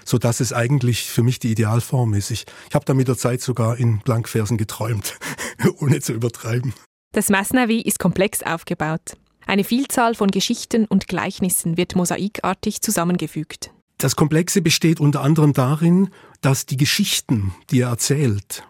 so 0.04 0.18
dass 0.18 0.40
es 0.40 0.52
eigentlich 0.52 1.04
für 1.04 1.22
mich 1.22 1.38
die 1.38 1.50
Idealform 1.50 2.12
ist. 2.12 2.30
Ich, 2.30 2.44
ich 2.68 2.74
habe 2.74 2.84
da 2.84 2.92
mit 2.92 3.08
der 3.08 3.16
Zeit 3.16 3.40
sogar 3.40 3.78
in 3.78 4.00
Blankversen 4.00 4.58
geträumt, 4.58 5.18
ohne 5.80 6.00
zu 6.00 6.12
übertreiben. 6.12 6.74
Das 7.12 7.30
Masnavi 7.30 7.80
ist 7.80 7.98
komplex 7.98 8.42
aufgebaut. 8.42 9.16
Eine 9.46 9.64
Vielzahl 9.64 10.14
von 10.14 10.30
Geschichten 10.30 10.86
und 10.86 11.08
Gleichnissen 11.08 11.76
wird 11.76 11.96
mosaikartig 11.96 12.80
zusammengefügt. 12.80 13.70
Das 13.98 14.16
Komplexe 14.16 14.62
besteht 14.62 15.00
unter 15.00 15.22
anderem 15.22 15.52
darin, 15.52 16.10
dass 16.40 16.66
die 16.66 16.76
Geschichten, 16.76 17.54
die 17.70 17.80
er 17.80 17.88
erzählt, 17.88 18.64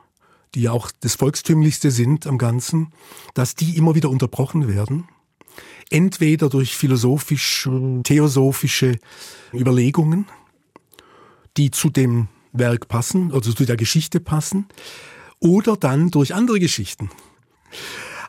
die 0.55 0.63
ja 0.63 0.73
auch 0.73 0.91
das 1.01 1.15
Volkstümlichste 1.17 1.91
sind 1.91 2.27
am 2.27 2.39
Ganzen, 2.39 2.93
dass 3.35 3.55
die 3.55 3.77
immer 3.77 3.95
wieder 3.95 4.11
unterbrochen 4.11 4.69
werden. 4.69 5.09
Entweder 5.91 6.49
durch 6.49 6.77
philosophisch, 6.77 7.69
theosophische 8.03 8.99
Überlegungen, 9.53 10.27
die 11.57 11.71
zu 11.71 11.91
dem 11.91 12.29
Werk 12.53 12.89
passen, 12.89 13.33
also 13.33 13.53
zu 13.53 13.65
der 13.65 13.77
Geschichte 13.77 14.21
passen, 14.21 14.67
oder 15.41 15.77
dann 15.77 16.11
durch 16.11 16.35
andere 16.35 16.59
Geschichten. 16.59 17.11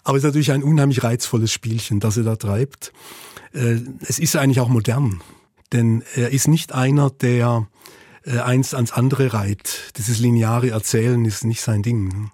Aber 0.05 0.17
es 0.17 0.25
ist 0.25 0.29
natürlich 0.29 0.53
ein 0.53 0.63
unheimlich 0.63 1.03
reizvolles 1.03 1.53
Spielchen, 1.53 2.01
das 2.01 2.17
er 2.17 2.25
da 2.25 2.37
treibt. 2.37 2.93
Äh, 3.53 3.79
es 4.07 4.19
ist 4.19 4.37
eigentlich 4.37 4.61
auch 4.61 4.69
modern, 4.69 5.21
denn 5.73 6.03
er 6.15 6.31
ist 6.31 6.49
nicht 6.49 6.73
einer, 6.73 7.11
der 7.11 7.67
äh, 8.25 8.39
eins 8.39 8.75
ans 8.75 8.93
andere 8.93 9.33
reiht. 9.33 9.93
Dieses 9.97 10.19
lineare 10.19 10.71
Erzählen 10.71 11.25
ist 11.25 11.45
nicht 11.45 11.61
sein 11.61 11.83
Ding. 11.83 12.31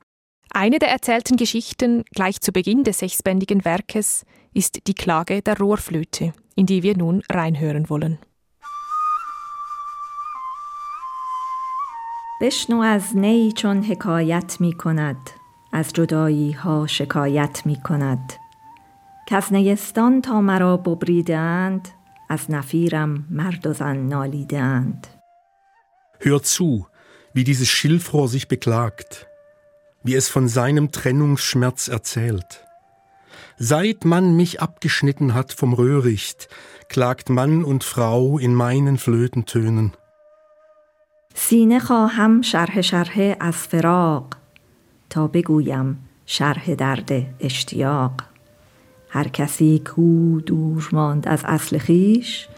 Eine 0.50 0.78
der 0.78 0.88
erzählten 0.88 1.36
Geschichten 1.36 2.04
gleich 2.14 2.40
zu 2.40 2.52
Beginn 2.52 2.82
des 2.82 3.00
sechsbändigen 3.00 3.64
Werkes 3.64 4.24
ist 4.54 4.86
die 4.86 4.94
Klage 4.94 5.42
der 5.42 5.58
Rohrflöte, 5.58 6.32
in 6.54 6.66
die 6.66 6.82
wir 6.82 6.96
nun 6.96 7.22
reinhören 7.30 7.90
wollen. 7.90 8.18
بشنو 12.40 12.80
از 12.80 13.16
نی 13.16 13.52
چون 13.52 13.82
حکایت 13.82 14.56
می 14.60 14.72
کند 14.72 15.30
از 15.72 15.92
جدایی 15.92 16.52
ها 16.52 16.86
شکایت 16.86 17.62
می 17.64 17.76
کند 17.76 18.32
که 19.26 19.36
از 19.36 19.52
نیستان 19.52 20.22
تا 20.22 20.40
مرا 20.40 20.76
ببریدند 20.76 21.88
از 22.28 22.50
نفیرم 22.50 23.26
مرد 23.30 23.66
و 23.66 23.72
زن 23.72 23.96
نالیدند 23.96 25.06
Hör 26.20 26.42
zu, 26.42 26.86
wie 27.34 27.44
dieses 27.44 27.68
Schilfrohr 27.68 28.28
sich 28.28 28.48
beklagt, 28.48 29.26
wie 30.02 30.14
es 30.14 30.28
von 30.28 30.48
seinem 30.48 30.90
Trennungsschmerz 30.90 31.88
erzählt. 31.88 32.64
Seit 33.58 34.04
man 34.04 34.36
mich 34.36 34.62
abgeschnitten 34.62 35.34
hat 35.34 35.52
vom 35.52 35.74
Röhricht, 35.74 36.48
klagt 36.88 37.28
Mann 37.28 37.64
und 37.64 37.84
Frau 37.84 38.38
in 38.38 38.54
meinen 38.54 38.96
Flötentönen. 38.96 39.92
سینه 41.34 41.78
خواهم 41.80 42.42
شرح 42.42 42.80
شرح 42.80 43.36
از 43.40 43.54
فراق 43.56 44.36
تا 45.10 45.26
بگویم 45.26 45.98
شرح 46.26 46.74
درد 46.74 47.10
اشتیاق 47.40 48.12
هر 49.08 49.28
کسی 49.28 49.78
کو 49.78 50.40
دور 50.40 50.88
ماند 50.92 51.28
از 51.28 51.44
اصل 51.44 51.78
خیش 51.78 52.48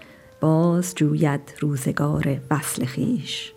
باز 0.40 0.94
جوید 0.94 1.54
روزگار 1.60 2.40
وصل 2.50 2.84
خیش 2.84 3.52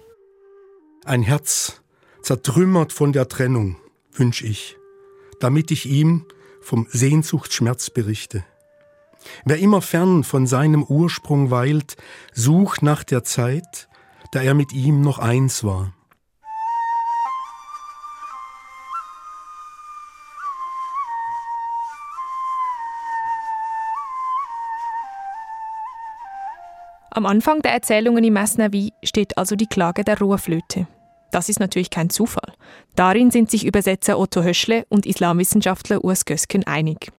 Ein 1.06 1.24
Herz, 1.24 1.82
zertrümmert 2.22 2.94
von 2.94 3.12
der 3.12 3.28
Trennung, 3.28 3.78
wünsch 4.14 4.44
ich, 4.44 4.78
damit 5.40 5.72
ich 5.72 5.88
ihm 5.88 6.26
vom 6.62 6.86
Sehnsuchtsschmerz 6.92 7.90
berichte. 7.90 8.44
Wer 9.46 9.58
immer 9.58 9.82
fern 9.82 10.24
von 10.24 10.46
seinem 10.46 10.84
Ursprung 10.84 11.50
weilt, 11.50 11.98
sucht 12.34 12.84
nach 12.84 13.04
der 13.04 13.24
Zeit, 13.24 13.88
da 14.32 14.42
er 14.42 14.54
mit 14.54 14.74
ihm 14.74 15.02
noch 15.02 15.18
eins 15.18 15.64
war. 15.64 15.94
Am 27.17 27.25
Anfang 27.25 27.63
der 27.63 27.73
Erzählungen 27.73 28.23
im 28.25 28.35
Mesnavi 28.35 28.93
steht 29.03 29.39
also 29.39 29.57
die 29.57 29.69
Klage 29.69 30.05
der 30.05 30.19
Rohrflöte. 30.19 30.87
Das 31.33 31.49
ist 31.49 31.61
natürlich 31.61 31.89
kein 31.89 32.11
Zufall. 32.11 32.53
Darin 32.95 33.31
sind 33.31 33.51
sich 33.51 33.65
Übersetzer 33.65 34.19
Otto 34.19 34.43
Höschle 34.43 34.85
und 34.91 35.07
Islamwissenschaftler 35.07 36.05
Urs 36.05 36.27
Gösken 36.27 36.65
einig. 36.65 37.11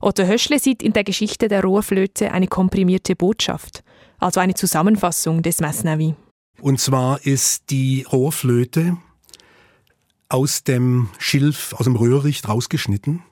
Otto 0.00 0.24
Höschle 0.24 0.58
sieht 0.58 0.82
in 0.82 0.92
der 0.92 1.04
Geschichte 1.04 1.46
der 1.46 1.62
Rohrflöte 1.62 2.32
eine 2.32 2.48
komprimierte 2.48 3.14
Botschaft, 3.14 3.84
also 4.18 4.40
eine 4.40 4.54
Zusammenfassung 4.54 5.40
des 5.42 5.60
Mesnavi. 5.60 6.16
Und 6.60 6.80
zwar 6.80 7.24
ist 7.24 7.70
die 7.70 8.04
Rohrflöte 8.10 8.96
aus 10.28 10.64
dem 10.64 11.10
Schilf, 11.20 11.74
aus 11.74 11.84
dem 11.84 11.94
Röhricht 11.94 12.48
rausgeschnitten 12.48 13.22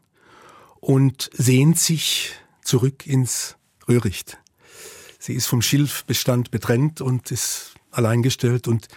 und 0.78 1.30
sehnt 1.32 1.80
sich 1.80 2.35
zurück 2.62 3.09
ins 3.09 3.56
Röhricht. 3.88 4.38
Sie 5.20 5.34
ist 5.34 5.46
vom 5.46 5.60
Schilfbestand 5.60 6.50
getrennt 6.50 7.02
und 7.02 7.30
ist 7.30 7.74
alleingestellt 7.90 8.66
und 8.66 8.88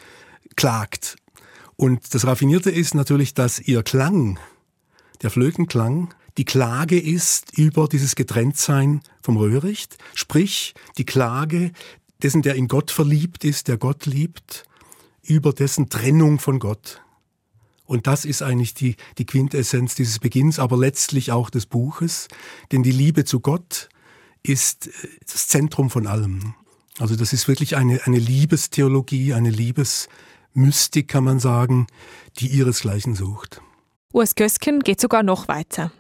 klagt. 0.56 1.18
Und 1.76 2.14
das 2.14 2.26
Raffinierte 2.26 2.72
ist 2.72 2.96
natürlich, 2.96 3.34
dass 3.34 3.60
ihr 3.60 3.84
Klang, 3.84 4.40
der 5.22 5.30
Flötenklang, 5.30 6.14
die 6.38 6.46
Klage 6.46 6.98
ist 6.98 7.58
über 7.58 7.90
dieses 7.90 8.16
Getrenntsein 8.16 9.02
vom 9.22 9.36
Röhricht, 9.36 9.98
sprich 10.16 10.74
die 10.98 11.06
Klage 11.06 11.74
dessen, 12.22 12.42
der 12.42 12.56
in 12.56 12.70
Gott 12.70 12.90
verliebt 12.90 13.44
ist, 13.44 13.68
der 13.68 13.78
Gott 13.78 14.06
liebt, 14.06 14.64
über 15.24 15.52
dessen 15.52 15.90
Trennung 15.90 16.40
von 16.40 16.58
Gott. 16.60 17.02
Und 17.86 18.08
das 18.08 18.24
ist 18.24 18.42
eigentlich 18.42 18.74
die, 18.74 18.96
die 19.18 19.26
Quintessenz 19.26 19.94
dieses 19.96 20.20
Beginns, 20.20 20.58
aber 20.58 20.78
letztlich 20.78 21.34
auch 21.34 21.50
des 21.50 21.66
Buches. 21.66 22.30
Denn 22.72 22.82
die 22.82 22.94
Liebe 22.94 23.26
zu 23.26 23.42
Gott 23.42 23.90
ist 24.44 24.88
äh, 24.88 24.92
das 25.26 25.48
Zentrum 25.48 25.90
von 25.90 26.08
allem. 26.08 26.54
Also 27.00 27.16
das 27.16 27.34
ist 27.34 27.48
wirklich 27.48 27.76
eine, 27.76 28.02
eine 28.06 28.20
Liebestheologie, 28.20 29.34
eine 29.34 29.50
Liebesmystik, 29.50 31.08
kann 31.08 31.24
man 31.24 31.40
sagen, 31.40 31.88
die 32.38 32.48
ihresgleichen 32.48 33.16
sucht. 33.16 33.62
Urs 34.12 34.36
Gösken 34.36 34.82
geht 34.82 35.02
sogar 35.02 35.24
noch 35.24 35.48
weiter. 35.48 35.92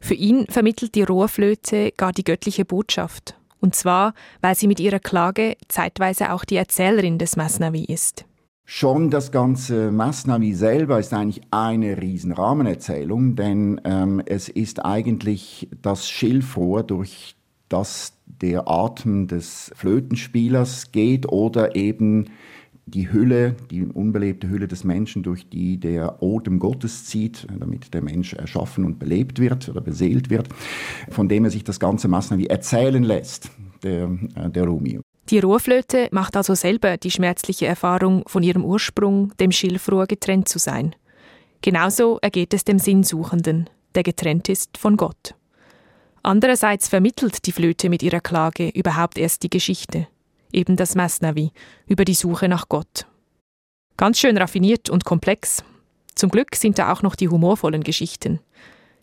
Für 0.00 0.14
ihn 0.14 0.46
vermittelt 0.48 0.94
die 0.94 1.02
Rohrflöte 1.02 1.92
gar 1.96 2.12
die 2.12 2.24
göttliche 2.24 2.64
Botschaft. 2.64 3.34
Und 3.60 3.74
zwar, 3.74 4.12
weil 4.42 4.54
sie 4.54 4.68
mit 4.68 4.78
ihrer 4.78 5.00
Klage 5.00 5.56
zeitweise 5.68 6.32
auch 6.32 6.44
die 6.44 6.56
Erzählerin 6.56 7.18
des 7.18 7.36
Masnavi 7.36 7.84
ist. 7.84 8.26
Schon 8.68 9.10
das 9.10 9.30
ganze 9.30 9.92
Masnavi 9.92 10.52
selber 10.52 10.98
ist 10.98 11.14
eigentlich 11.14 11.40
eine 11.52 12.02
Riesenrahmenerzählung, 12.02 13.36
denn 13.36 13.80
ähm, 13.84 14.20
es 14.26 14.48
ist 14.48 14.84
eigentlich 14.84 15.68
das 15.82 16.10
Schilfrohr, 16.10 16.82
durch 16.82 17.35
das 17.68 18.12
der 18.26 18.68
Atem 18.68 19.26
des 19.26 19.70
Flötenspielers 19.74 20.92
geht 20.92 21.28
oder 21.28 21.74
eben 21.74 22.26
die 22.86 23.12
Hülle, 23.12 23.56
die 23.70 23.82
unbelebte 23.82 24.48
Hülle 24.48 24.68
des 24.68 24.84
Menschen, 24.84 25.24
durch 25.24 25.48
die 25.48 25.78
der 25.78 26.22
Odem 26.22 26.60
Gottes 26.60 27.04
zieht, 27.06 27.46
damit 27.58 27.92
der 27.94 28.02
Mensch 28.02 28.32
erschaffen 28.34 28.84
und 28.84 28.98
belebt 28.98 29.40
wird 29.40 29.68
oder 29.68 29.80
beseelt 29.80 30.30
wird, 30.30 30.48
von 31.10 31.28
dem 31.28 31.44
er 31.44 31.50
sich 31.50 31.64
das 31.64 31.80
ganze 31.80 32.06
Masnavi 32.06 32.46
erzählen 32.46 33.02
lässt, 33.02 33.50
der, 33.82 34.16
äh, 34.36 34.50
der 34.50 34.64
Rumi. 34.64 35.00
Die 35.30 35.40
Rohrflöte 35.40 36.08
macht 36.12 36.36
also 36.36 36.54
selber 36.54 36.96
die 36.96 37.10
schmerzliche 37.10 37.66
Erfahrung, 37.66 38.22
von 38.28 38.44
ihrem 38.44 38.64
Ursprung, 38.64 39.32
dem 39.40 39.50
Schilfrohr, 39.50 40.06
getrennt 40.06 40.48
zu 40.48 40.60
sein. 40.60 40.94
Genauso 41.62 42.18
ergeht 42.22 42.54
es 42.54 42.62
dem 42.62 42.78
Sinnsuchenden, 42.78 43.68
der 43.96 44.04
getrennt 44.04 44.48
ist 44.48 44.78
von 44.78 44.96
Gott. 44.96 45.34
Andererseits 46.26 46.88
vermittelt 46.88 47.46
die 47.46 47.52
Flöte 47.52 47.88
mit 47.88 48.02
ihrer 48.02 48.18
Klage 48.18 48.70
überhaupt 48.70 49.16
erst 49.16 49.44
die 49.44 49.48
Geschichte, 49.48 50.08
eben 50.52 50.74
das 50.74 50.96
Masnavi, 50.96 51.52
über 51.86 52.04
die 52.04 52.14
Suche 52.14 52.48
nach 52.48 52.68
Gott. 52.68 53.06
Ganz 53.96 54.18
schön 54.18 54.36
raffiniert 54.36 54.90
und 54.90 55.04
komplex. 55.04 55.62
Zum 56.16 56.30
Glück 56.30 56.56
sind 56.56 56.80
da 56.80 56.92
auch 56.92 57.02
noch 57.02 57.14
die 57.14 57.28
humorvollen 57.28 57.84
Geschichten. 57.84 58.40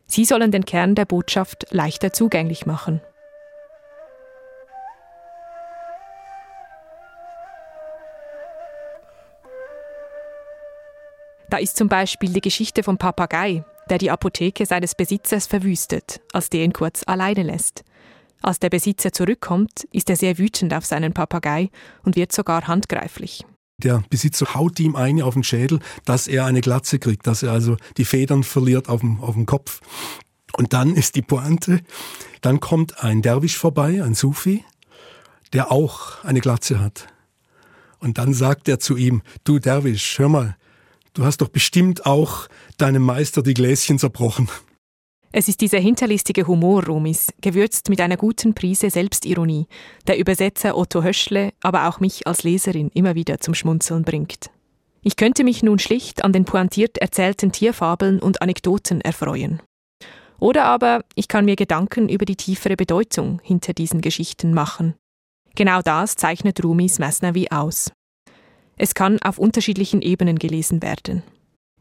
Sie 0.06 0.26
sollen 0.26 0.52
den 0.52 0.66
Kern 0.66 0.96
der 0.96 1.06
Botschaft 1.06 1.66
leichter 1.70 2.12
zugänglich 2.12 2.66
machen. 2.66 3.00
Da 11.50 11.56
ist 11.56 11.78
zum 11.78 11.88
Beispiel 11.88 12.34
die 12.34 12.42
Geschichte 12.42 12.84
vom 12.84 12.98
Papagei, 12.98 13.64
der 13.90 13.98
die 13.98 14.12
Apotheke 14.12 14.66
seines 14.66 14.96
Besitzers 14.96 15.48
verwüstet, 15.48 16.22
als 16.32 16.50
der 16.50 16.64
ihn 16.64 16.74
kurz 16.74 17.04
alleine 17.06 17.44
lässt. 17.44 17.84
Als 18.42 18.60
der 18.60 18.70
Besitzer 18.70 19.14
zurückkommt, 19.14 19.86
ist 19.92 20.10
er 20.10 20.18
sehr 20.18 20.38
wütend 20.38 20.74
auf 20.74 20.86
seinen 20.86 21.14
Papagei 21.14 21.70
und 22.04 22.16
wird 22.16 22.34
sogar 22.34 22.68
handgreiflich. 22.68 23.46
Der 23.78 24.04
Besitzer 24.10 24.54
haut 24.54 24.80
ihm 24.80 24.96
eine 24.96 25.26
auf 25.26 25.34
den 25.34 25.44
Schädel, 25.44 25.80
dass 26.06 26.28
er 26.28 26.46
eine 26.46 26.62
Glatze 26.62 27.00
kriegt, 27.00 27.26
dass 27.26 27.44
er 27.44 27.52
also 27.52 27.78
die 27.98 28.06
Federn 28.06 28.44
verliert 28.44 28.90
auf 28.90 29.00
dem, 29.00 29.22
auf 29.22 29.34
dem 29.34 29.46
Kopf. 29.46 29.82
Und 30.56 30.74
dann 30.74 30.94
ist 30.94 31.16
die 31.16 31.22
Pointe, 31.22 31.82
dann 32.42 32.60
kommt 32.60 33.04
ein 33.04 33.22
Derwisch 33.22 33.58
vorbei, 33.58 34.04
ein 34.04 34.14
Sufi, 34.14 34.64
der 35.54 35.72
auch 35.72 36.24
eine 36.24 36.42
Glatze 36.42 36.80
hat. 36.80 37.08
Und 38.00 38.18
dann 38.18 38.34
sagt 38.34 38.68
er 38.68 38.80
zu 38.80 38.98
ihm, 38.98 39.22
du 39.46 39.60
Derwisch, 39.60 40.20
hör 40.20 40.30
mal, 40.30 40.58
du 41.14 41.26
hast 41.26 41.38
doch 41.38 41.50
bestimmt 41.50 42.06
auch 42.06 42.48
deinem 42.78 43.04
Meister 43.04 43.42
die 43.42 43.54
Gläschen 43.54 44.00
zerbrochen. 44.00 44.50
Es 45.36 45.48
ist 45.48 45.62
dieser 45.62 45.80
hinterlistige 45.80 46.46
Humor 46.46 46.86
Rumis, 46.86 47.34
gewürzt 47.42 47.90
mit 47.90 48.00
einer 48.02 48.18
guten 48.18 48.54
Prise 48.54 48.92
Selbstironie, 48.92 49.66
der 50.06 50.20
Übersetzer 50.20 50.78
Otto 50.78 51.02
Höschle, 51.02 51.54
aber 51.62 51.90
auch 51.90 52.00
mich 52.00 52.28
als 52.28 52.44
Leserin 52.44 52.92
immer 52.94 53.16
wieder 53.16 53.40
zum 53.40 53.56
Schmunzeln 53.56 54.04
bringt. 54.04 54.52
Ich 55.02 55.16
könnte 55.16 55.44
mich 55.44 55.64
nun 55.64 55.80
schlicht 55.80 56.24
an 56.24 56.34
den 56.34 56.46
pointiert 56.46 57.00
erzählten 57.00 57.52
Tierfabeln 57.52 58.20
und 58.20 58.44
Anekdoten 58.44 59.02
erfreuen. 59.02 59.62
Oder 60.40 60.66
aber 60.66 61.04
ich 61.16 61.28
kann 61.28 61.46
mir 61.46 61.56
Gedanken 61.56 62.10
über 62.10 62.26
die 62.26 62.36
tiefere 62.36 62.76
Bedeutung 62.76 63.42
hinter 63.44 63.74
diesen 63.74 64.02
Geschichten 64.02 64.54
machen. 64.54 64.94
Genau 65.56 65.82
das 65.82 66.16
zeichnet 66.16 66.64
Rumis 66.64 67.00
Mesnavi 67.00 67.48
aus. 67.50 67.92
Es 68.84 68.96
kann 68.96 69.18
auf 69.20 69.40
unterschiedlichen 69.40 70.02
Ebenen 70.02 70.38
gelesen 70.38 70.82
werden. 70.82 71.24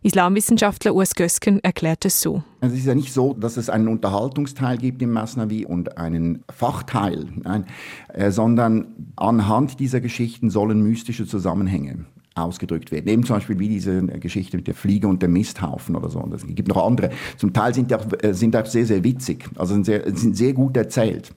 Islamwissenschaftler 0.05 0.95
Urs 0.95 1.17
Gösken 1.17 1.59
erklärt 1.65 2.05
es 2.05 2.21
so. 2.21 2.45
Es 2.61 2.73
ist 2.73 2.87
ja 2.87 2.95
nicht 2.95 3.13
so, 3.13 3.35
dass 3.35 3.57
es 3.57 3.69
einen 3.69 3.89
Unterhaltungsteil 3.89 4.79
gibt 4.79 5.03
im 5.03 5.11
Masnavi 5.11 5.67
und 5.67 5.99
einen 5.99 6.45
Fachteil, 6.49 7.27
nein, 7.43 7.67
äh, 8.15 8.31
sondern 8.31 8.95
anhand 9.17 9.81
dieser 9.81 10.01
Geschichten 10.01 10.49
sollen 10.49 10.81
mystische 10.85 11.27
Zusammenhänge 11.27 12.05
ausgedrückt 12.37 12.93
werden. 12.93 13.09
Eben 13.09 13.25
zum 13.25 13.35
Beispiel 13.35 13.59
wie 13.59 13.69
diese 13.69 14.01
Geschichte 14.07 14.57
mit 14.57 14.69
der 14.69 14.75
Fliege 14.77 15.09
und 15.09 15.25
dem 15.25 15.33
Misthaufen 15.33 15.97
oder 15.97 16.09
so. 16.09 16.21
Und 16.21 16.33
es 16.33 16.47
gibt 16.47 16.69
noch 16.69 16.87
andere. 16.87 17.11
Zum 17.37 17.53
Teil 17.53 17.75
sind 17.75 17.91
die 17.91 17.97
auch, 17.97 18.07
äh, 18.23 18.33
sind 18.33 18.55
auch 18.55 18.67
sehr, 18.67 18.87
sehr 18.87 19.03
witzig. 19.03 19.51
Also 19.57 19.75
sind 19.75 19.87
sehr, 19.87 20.05
sind 20.17 20.37
sehr 20.37 20.53
gut 20.53 20.77
erzählt. 20.77 21.35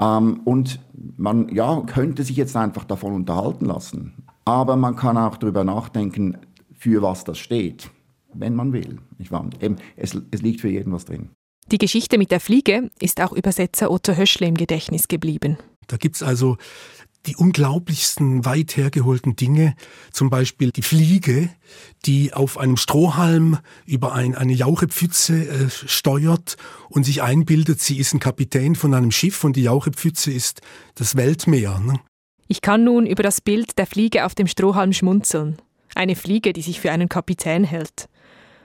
Ähm, 0.00 0.42
und 0.44 0.78
man 1.16 1.48
ja, 1.48 1.82
könnte 1.88 2.22
sich 2.22 2.36
jetzt 2.36 2.56
einfach 2.56 2.84
davon 2.84 3.14
unterhalten 3.14 3.64
lassen. 3.64 4.14
Aber 4.48 4.76
man 4.76 4.96
kann 4.96 5.18
auch 5.18 5.36
darüber 5.36 5.64
nachdenken, 5.64 6.38
für 6.72 7.02
was 7.02 7.24
das 7.24 7.38
steht 7.38 7.90
wenn 8.34 8.54
man 8.54 8.72
will. 8.72 8.98
Nicht 9.18 9.30
wahr? 9.30 9.48
Eben, 9.60 9.76
es, 9.96 10.16
es 10.30 10.42
liegt 10.42 10.60
für 10.60 10.68
jeden 10.68 10.92
was 10.92 11.04
drin. 11.04 11.30
Die 11.70 11.78
Geschichte 11.78 12.18
mit 12.18 12.30
der 12.30 12.40
Fliege 12.40 12.90
ist 13.00 13.20
auch 13.20 13.32
Übersetzer 13.32 13.90
Otto 13.90 14.16
Höschle 14.16 14.46
im 14.46 14.54
Gedächtnis 14.54 15.08
geblieben. 15.08 15.58
Da 15.86 15.96
gibt 15.96 16.16
es 16.16 16.22
also 16.22 16.56
die 17.26 17.36
unglaublichsten 17.36 18.44
weit 18.44 18.76
hergeholten 18.76 19.36
Dinge, 19.36 19.74
zum 20.12 20.30
Beispiel 20.30 20.70
die 20.70 20.82
Fliege, 20.82 21.50
die 22.06 22.32
auf 22.32 22.56
einem 22.56 22.76
Strohhalm 22.76 23.58
über 23.84 24.14
ein, 24.14 24.34
eine 24.34 24.54
Jauchepfütze 24.54 25.48
äh, 25.48 25.68
steuert 25.68 26.56
und 26.88 27.04
sich 27.04 27.22
einbildet, 27.22 27.80
sie 27.80 27.98
ist 27.98 28.14
ein 28.14 28.20
Kapitän 28.20 28.76
von 28.76 28.94
einem 28.94 29.10
Schiff 29.10 29.44
und 29.44 29.56
die 29.56 29.64
Jauchepfütze 29.64 30.30
ist 30.30 30.62
das 30.94 31.16
Weltmeer. 31.16 31.80
Ne? 31.80 32.00
Ich 32.50 32.62
kann 32.62 32.82
nun 32.82 33.06
über 33.06 33.22
das 33.22 33.42
Bild 33.42 33.76
der 33.78 33.86
Fliege 33.86 34.24
auf 34.24 34.34
dem 34.34 34.46
Strohhalm 34.46 34.94
schmunzeln. 34.94 35.58
Eine 35.94 36.16
Fliege, 36.16 36.54
die 36.54 36.62
sich 36.62 36.80
für 36.80 36.90
einen 36.90 37.10
Kapitän 37.10 37.62
hält. 37.62 38.08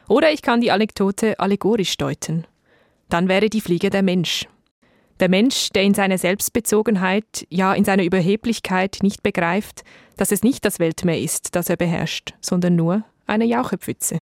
Oder 0.07 0.31
ich 0.31 0.41
kann 0.41 0.61
die 0.61 0.71
Anekdote 0.71 1.37
allegorisch 1.37 1.97
deuten. 1.97 2.47
Dann 3.09 3.27
wäre 3.27 3.49
die 3.49 3.59
Fliege 3.59 3.89
der 3.89 4.01
Mensch. 4.01 4.47
Der 5.19 5.27
Mensch, 5.27 5.69
der 5.71 5.83
in 5.83 5.93
seiner 5.93 6.17
Selbstbezogenheit, 6.17 7.45
ja 7.49 7.73
in 7.73 7.83
seiner 7.83 8.05
Überheblichkeit 8.05 8.99
nicht 9.01 9.21
begreift, 9.21 9.83
dass 10.15 10.31
es 10.31 10.43
nicht 10.43 10.63
das 10.63 10.79
Weltmeer 10.79 11.19
ist, 11.19 11.53
das 11.53 11.69
er 11.69 11.75
beherrscht, 11.75 12.35
sondern 12.39 12.77
nur 12.77 13.03
eine 13.27 13.45
Jauchepfütze. 13.45 14.17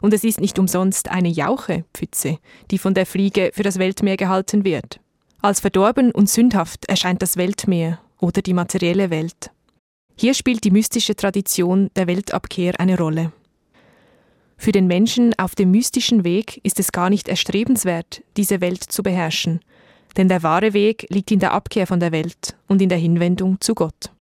Und 0.00 0.14
es 0.14 0.22
ist 0.22 0.40
nicht 0.40 0.60
umsonst 0.60 1.10
eine 1.10 1.28
Jauchepfütze, 1.28 2.38
die 2.70 2.78
von 2.78 2.94
der 2.94 3.06
Fliege 3.06 3.50
für 3.52 3.64
das 3.64 3.80
Weltmeer 3.80 4.16
gehalten 4.16 4.64
wird. 4.64 5.00
Als 5.42 5.58
verdorben 5.58 6.12
und 6.12 6.30
sündhaft 6.30 6.86
erscheint 6.86 7.20
das 7.20 7.36
Weltmeer 7.36 7.98
oder 8.20 8.42
die 8.42 8.54
materielle 8.54 9.10
Welt. 9.10 9.50
Hier 10.16 10.34
spielt 10.34 10.64
die 10.64 10.70
mystische 10.70 11.16
Tradition 11.16 11.90
der 11.96 12.06
Weltabkehr 12.06 12.78
eine 12.78 12.98
Rolle. 12.98 13.32
Für 14.56 14.72
den 14.72 14.86
Menschen 14.86 15.32
auf 15.38 15.54
dem 15.54 15.70
mystischen 15.70 16.22
Weg 16.22 16.60
ist 16.62 16.78
es 16.78 16.92
gar 16.92 17.08
nicht 17.08 17.28
erstrebenswert, 17.28 18.22
diese 18.36 18.60
Welt 18.60 18.84
zu 18.84 19.02
beherrschen, 19.02 19.60
denn 20.18 20.28
der 20.28 20.42
wahre 20.42 20.74
Weg 20.74 21.06
liegt 21.08 21.30
in 21.30 21.38
der 21.38 21.52
Abkehr 21.52 21.86
von 21.86 22.00
der 22.00 22.12
Welt 22.12 22.56
und 22.68 22.82
in 22.82 22.90
der 22.90 22.98
Hinwendung 22.98 23.58
zu 23.60 23.74
Gott. 23.74 24.12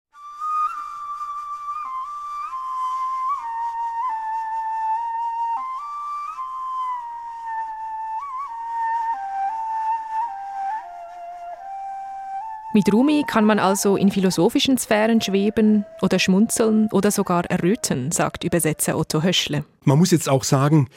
Mit 12.72 12.94
Rumi 12.94 13.24
kann 13.26 13.46
man 13.46 13.58
also 13.58 13.96
in 13.96 14.12
philosophischen 14.12 14.78
Sphären 14.78 15.22
schweben 15.22 15.86
oder 16.04 16.20
schmunzeln 16.20 16.88
oder 16.92 17.10
sogar 17.10 17.46
erröten, 17.46 18.12
sagt 18.12 18.44
Übersetzer 18.44 18.96
Otto 18.96 19.24
Höschle. 19.24 19.66
Man 19.86 19.98
muss 19.98 20.12
jetzt 20.12 20.30
auch 20.30 20.44
sagen, 20.44 20.88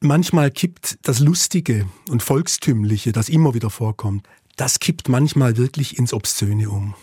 manchmal 0.00 0.50
kippt 0.50 0.98
das 1.02 1.20
Lustige 1.20 1.86
und 2.08 2.22
Volkstümliche, 2.22 3.12
das 3.12 3.28
immer 3.28 3.52
wieder 3.52 3.68
vorkommt, 3.68 4.26
das 4.56 4.80
kippt 4.80 5.10
manchmal 5.10 5.58
wirklich 5.58 5.98
ins 5.98 6.14
Obszöne 6.14 6.70
um. 6.70 6.94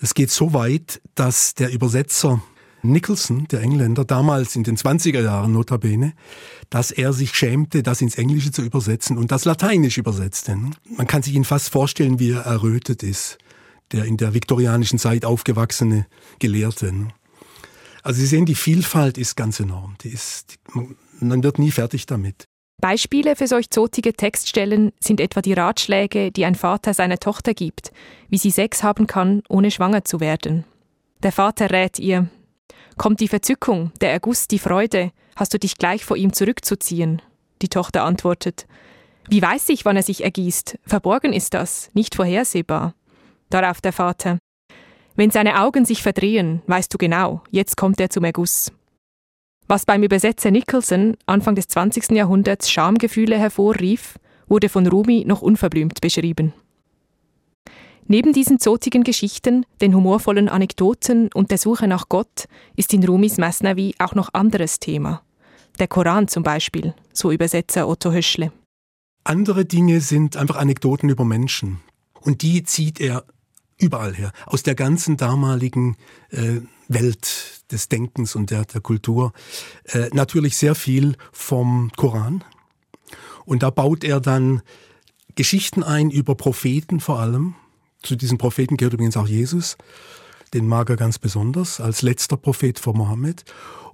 Es 0.00 0.14
geht 0.14 0.30
so 0.30 0.54
weit, 0.54 1.02
dass 1.14 1.54
der 1.54 1.72
Übersetzer 1.72 2.42
Nicholson, 2.92 3.46
der 3.50 3.60
Engländer, 3.60 4.04
damals 4.04 4.56
in 4.56 4.64
den 4.64 4.76
20er 4.76 5.22
Jahren 5.22 5.52
notabene, 5.52 6.12
dass 6.70 6.90
er 6.90 7.12
sich 7.12 7.34
schämte, 7.34 7.82
das 7.82 8.00
ins 8.00 8.16
Englische 8.16 8.52
zu 8.52 8.62
übersetzen 8.62 9.18
und 9.18 9.32
das 9.32 9.44
Lateinisch 9.44 9.98
übersetzte. 9.98 10.56
Man 10.56 11.06
kann 11.06 11.22
sich 11.22 11.34
ihn 11.34 11.44
fast 11.44 11.70
vorstellen, 11.70 12.18
wie 12.18 12.32
er 12.32 12.42
errötet 12.42 13.02
ist, 13.02 13.38
der 13.92 14.04
in 14.04 14.16
der 14.16 14.34
viktorianischen 14.34 14.98
Zeit 14.98 15.24
aufgewachsene 15.24 16.06
Gelehrte. 16.38 16.92
Also 18.02 18.20
Sie 18.20 18.26
sehen, 18.26 18.46
die 18.46 18.54
Vielfalt 18.54 19.16
ist 19.16 19.36
ganz 19.36 19.60
enorm. 19.60 19.96
Die 20.02 20.10
ist, 20.10 20.58
man 21.20 21.42
wird 21.42 21.58
nie 21.58 21.70
fertig 21.70 22.06
damit. 22.06 22.44
Beispiele 22.80 23.34
für 23.34 23.46
solch 23.46 23.70
zotige 23.70 24.12
Textstellen 24.12 24.92
sind 25.00 25.20
etwa 25.20 25.40
die 25.40 25.54
Ratschläge, 25.54 26.30
die 26.30 26.44
ein 26.44 26.54
Vater 26.54 26.92
seiner 26.92 27.18
Tochter 27.18 27.54
gibt, 27.54 27.92
wie 28.28 28.36
sie 28.36 28.50
Sex 28.50 28.82
haben 28.82 29.06
kann, 29.06 29.42
ohne 29.48 29.70
schwanger 29.70 30.04
zu 30.04 30.20
werden. 30.20 30.64
Der 31.22 31.32
Vater 31.32 31.70
rät 31.70 31.98
ihr, 31.98 32.28
Kommt 32.96 33.20
die 33.20 33.28
Verzückung, 33.28 33.92
der 34.00 34.12
Erguss, 34.12 34.46
die 34.46 34.58
Freude, 34.58 35.10
hast 35.36 35.52
du 35.52 35.58
dich 35.58 35.76
gleich 35.76 36.04
vor 36.04 36.16
ihm 36.16 36.32
zurückzuziehen? 36.32 37.20
Die 37.60 37.68
Tochter 37.68 38.04
antwortet, 38.04 38.66
Wie 39.28 39.42
weiß 39.42 39.68
ich, 39.70 39.84
wann 39.84 39.96
er 39.96 40.02
sich 40.02 40.22
ergießt? 40.22 40.78
Verborgen 40.84 41.32
ist 41.32 41.54
das, 41.54 41.90
nicht 41.94 42.14
vorhersehbar. 42.14 42.94
Darauf 43.50 43.80
der 43.80 43.92
Vater, 43.92 44.38
Wenn 45.16 45.30
seine 45.30 45.60
Augen 45.60 45.84
sich 45.84 46.02
verdrehen, 46.02 46.62
weißt 46.66 46.92
du 46.92 46.98
genau, 46.98 47.42
jetzt 47.50 47.76
kommt 47.76 48.00
er 48.00 48.10
zum 48.10 48.24
Erguss. 48.24 48.72
Was 49.66 49.86
beim 49.86 50.02
Übersetzer 50.02 50.50
Nicholson 50.50 51.16
Anfang 51.26 51.54
des 51.54 51.68
20. 51.68 52.10
Jahrhunderts 52.10 52.70
Schamgefühle 52.70 53.38
hervorrief, 53.38 54.18
wurde 54.46 54.68
von 54.68 54.86
Rumi 54.86 55.24
noch 55.26 55.42
unverblümt 55.42 56.00
beschrieben. 56.00 56.52
Neben 58.06 58.32
diesen 58.32 58.58
zotigen 58.60 59.02
Geschichten, 59.02 59.64
den 59.80 59.94
humorvollen 59.94 60.48
Anekdoten 60.48 61.30
und 61.32 61.50
der 61.50 61.58
Suche 61.58 61.88
nach 61.88 62.08
Gott 62.08 62.46
ist 62.76 62.92
in 62.92 63.04
Rumis 63.04 63.38
Masnavi 63.38 63.94
auch 63.98 64.14
noch 64.14 64.34
anderes 64.34 64.78
Thema. 64.78 65.22
Der 65.78 65.88
Koran 65.88 66.28
zum 66.28 66.42
Beispiel, 66.42 66.94
so 67.12 67.32
Übersetzer 67.32 67.88
Otto 67.88 68.12
Höschle. 68.12 68.52
Andere 69.24 69.64
Dinge 69.64 70.00
sind 70.00 70.36
einfach 70.36 70.56
Anekdoten 70.56 71.08
über 71.08 71.24
Menschen. 71.24 71.80
Und 72.20 72.42
die 72.42 72.62
zieht 72.62 73.00
er 73.00 73.24
überall 73.78 74.14
her, 74.14 74.32
aus 74.46 74.62
der 74.62 74.74
ganzen 74.74 75.16
damaligen 75.16 75.96
äh, 76.30 76.60
Welt 76.88 77.62
des 77.72 77.88
Denkens 77.88 78.36
und 78.36 78.50
der, 78.50 78.66
der 78.66 78.82
Kultur. 78.82 79.32
Äh, 79.84 80.10
natürlich 80.12 80.58
sehr 80.58 80.74
viel 80.74 81.16
vom 81.32 81.90
Koran. 81.96 82.44
Und 83.46 83.62
da 83.62 83.70
baut 83.70 84.04
er 84.04 84.20
dann 84.20 84.62
Geschichten 85.34 85.82
ein 85.82 86.10
über 86.10 86.34
Propheten 86.34 87.00
vor 87.00 87.18
allem, 87.18 87.54
zu 88.04 88.16
diesen 88.16 88.38
Propheten 88.38 88.76
gehört 88.76 88.94
übrigens 88.94 89.16
auch 89.16 89.26
Jesus. 89.26 89.76
Den 90.52 90.68
mag 90.68 90.88
er 90.90 90.96
ganz 90.96 91.18
besonders 91.18 91.80
als 91.80 92.02
letzter 92.02 92.36
Prophet 92.36 92.78
vor 92.78 92.94
Mohammed. 92.94 93.44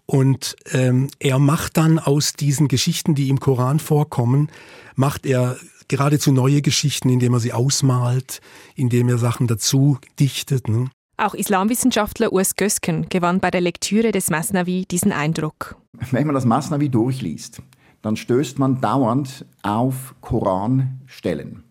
Und 0.07 0.57
ähm, 0.73 1.09
er 1.19 1.39
macht 1.39 1.77
dann 1.77 1.99
aus 1.99 2.33
diesen 2.33 2.69
Geschichten, 2.69 3.15
die 3.15 3.29
im 3.29 3.41
Koran 3.41 3.79
vorkommen, 3.79 4.51
macht 4.97 5.25
er 5.25 5.57
geradezu 5.89 6.33
neue 6.33 6.63
Geschichten, 6.63 7.09
indem 7.09 7.35
er 7.35 7.41
sie 7.41 7.53
ausmalt, 7.53 8.41
indem 8.75 9.09
er 9.09 9.19
Sachen 9.19 9.47
dazu 9.47 9.99
dichtet. 10.19 10.69
Ne? 10.69 10.91
Auch 11.17 11.35
Islamwissenschaftler 11.35 12.33
Urs 12.33 12.57
Gösken 12.57 13.09
gewann 13.09 13.41
bei 13.41 13.51
der 13.51 13.61
Lektüre 13.61 14.11
des 14.11 14.31
Masnavi 14.31 14.87
diesen 14.91 15.13
Eindruck. 15.13 15.77
Wenn 16.11 16.27
man 16.27 16.35
das 16.35 16.45
Masnavi 16.45 16.89
durchliest, 16.89 17.63
dann 18.03 18.17
stößt 18.17 18.59
man 18.59 18.81
dauernd 18.81 19.45
auf 19.63 20.15
Koranstellen. 20.21 21.65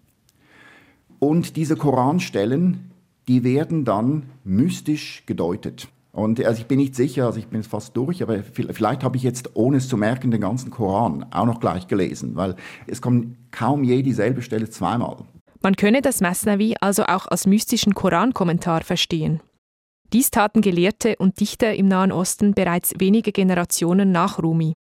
Und 1.19 1.55
diese 1.55 1.75
Koranstellen, 1.75 2.91
die 3.27 3.43
werden 3.43 3.85
dann 3.85 4.23
mystisch 4.43 5.23
gedeutet. 5.25 5.87
Und 6.11 6.43
also 6.43 6.59
ich 6.59 6.67
bin 6.67 6.79
nicht 6.79 6.95
sicher, 6.95 7.27
also 7.27 7.39
ich 7.39 7.47
bin 7.47 7.61
fast 7.63 7.95
durch, 7.95 8.23
aber 8.23 8.41
vielleicht 8.41 9.03
habe 9.03 9.15
ich 9.15 9.23
jetzt, 9.23 9.55
ohne 9.55 9.77
es 9.77 9.87
zu 9.87 9.95
merken, 9.95 10.31
den 10.31 10.41
ganzen 10.41 10.71
Koran 10.71 11.25
auch 11.31 11.45
noch 11.45 11.59
gleich 11.59 11.87
gelesen, 11.87 12.35
weil 12.35 12.55
es 12.87 13.01
kommt 13.01 13.37
kaum 13.51 13.83
je 13.83 14.01
dieselbe 14.01 14.41
Stelle 14.41 14.69
zweimal. 14.69 15.17
Man 15.61 15.75
könne 15.75 16.01
das 16.01 16.21
Masnavi 16.21 16.75
also 16.81 17.03
auch 17.03 17.27
als 17.27 17.45
mystischen 17.45 17.93
Korankommentar 17.93 18.81
verstehen. 18.81 19.41
Dies 20.11 20.31
taten 20.31 20.61
Gelehrte 20.61 21.15
und 21.17 21.39
Dichter 21.39 21.75
im 21.75 21.87
Nahen 21.87 22.11
Osten 22.11 22.53
bereits 22.53 22.93
wenige 22.97 23.31
Generationen 23.31 24.11
nach 24.11 24.41
Rumi. 24.41 24.73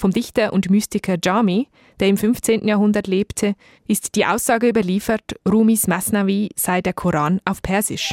Vom 0.00 0.12
Dichter 0.12 0.54
und 0.54 0.70
Mystiker 0.70 1.18
Jami, 1.22 1.68
der 2.00 2.08
im 2.08 2.16
15. 2.16 2.66
Jahrhundert 2.66 3.06
lebte, 3.06 3.54
ist 3.86 4.14
die 4.14 4.24
Aussage 4.24 4.66
überliefert, 4.66 5.34
Rumis 5.46 5.88
Masnavi 5.88 6.48
sei 6.56 6.80
der 6.80 6.94
Koran 6.94 7.38
auf 7.44 7.60
Persisch. 7.60 8.10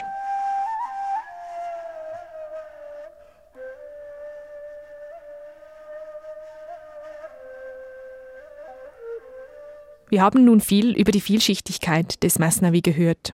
Wir 10.09 10.21
haben 10.21 10.43
nun 10.43 10.59
viel 10.59 10.91
über 10.91 11.13
die 11.13 11.21
Vielschichtigkeit 11.21 12.21
des 12.21 12.37
Masnavi 12.37 12.81
gehört. 12.81 13.31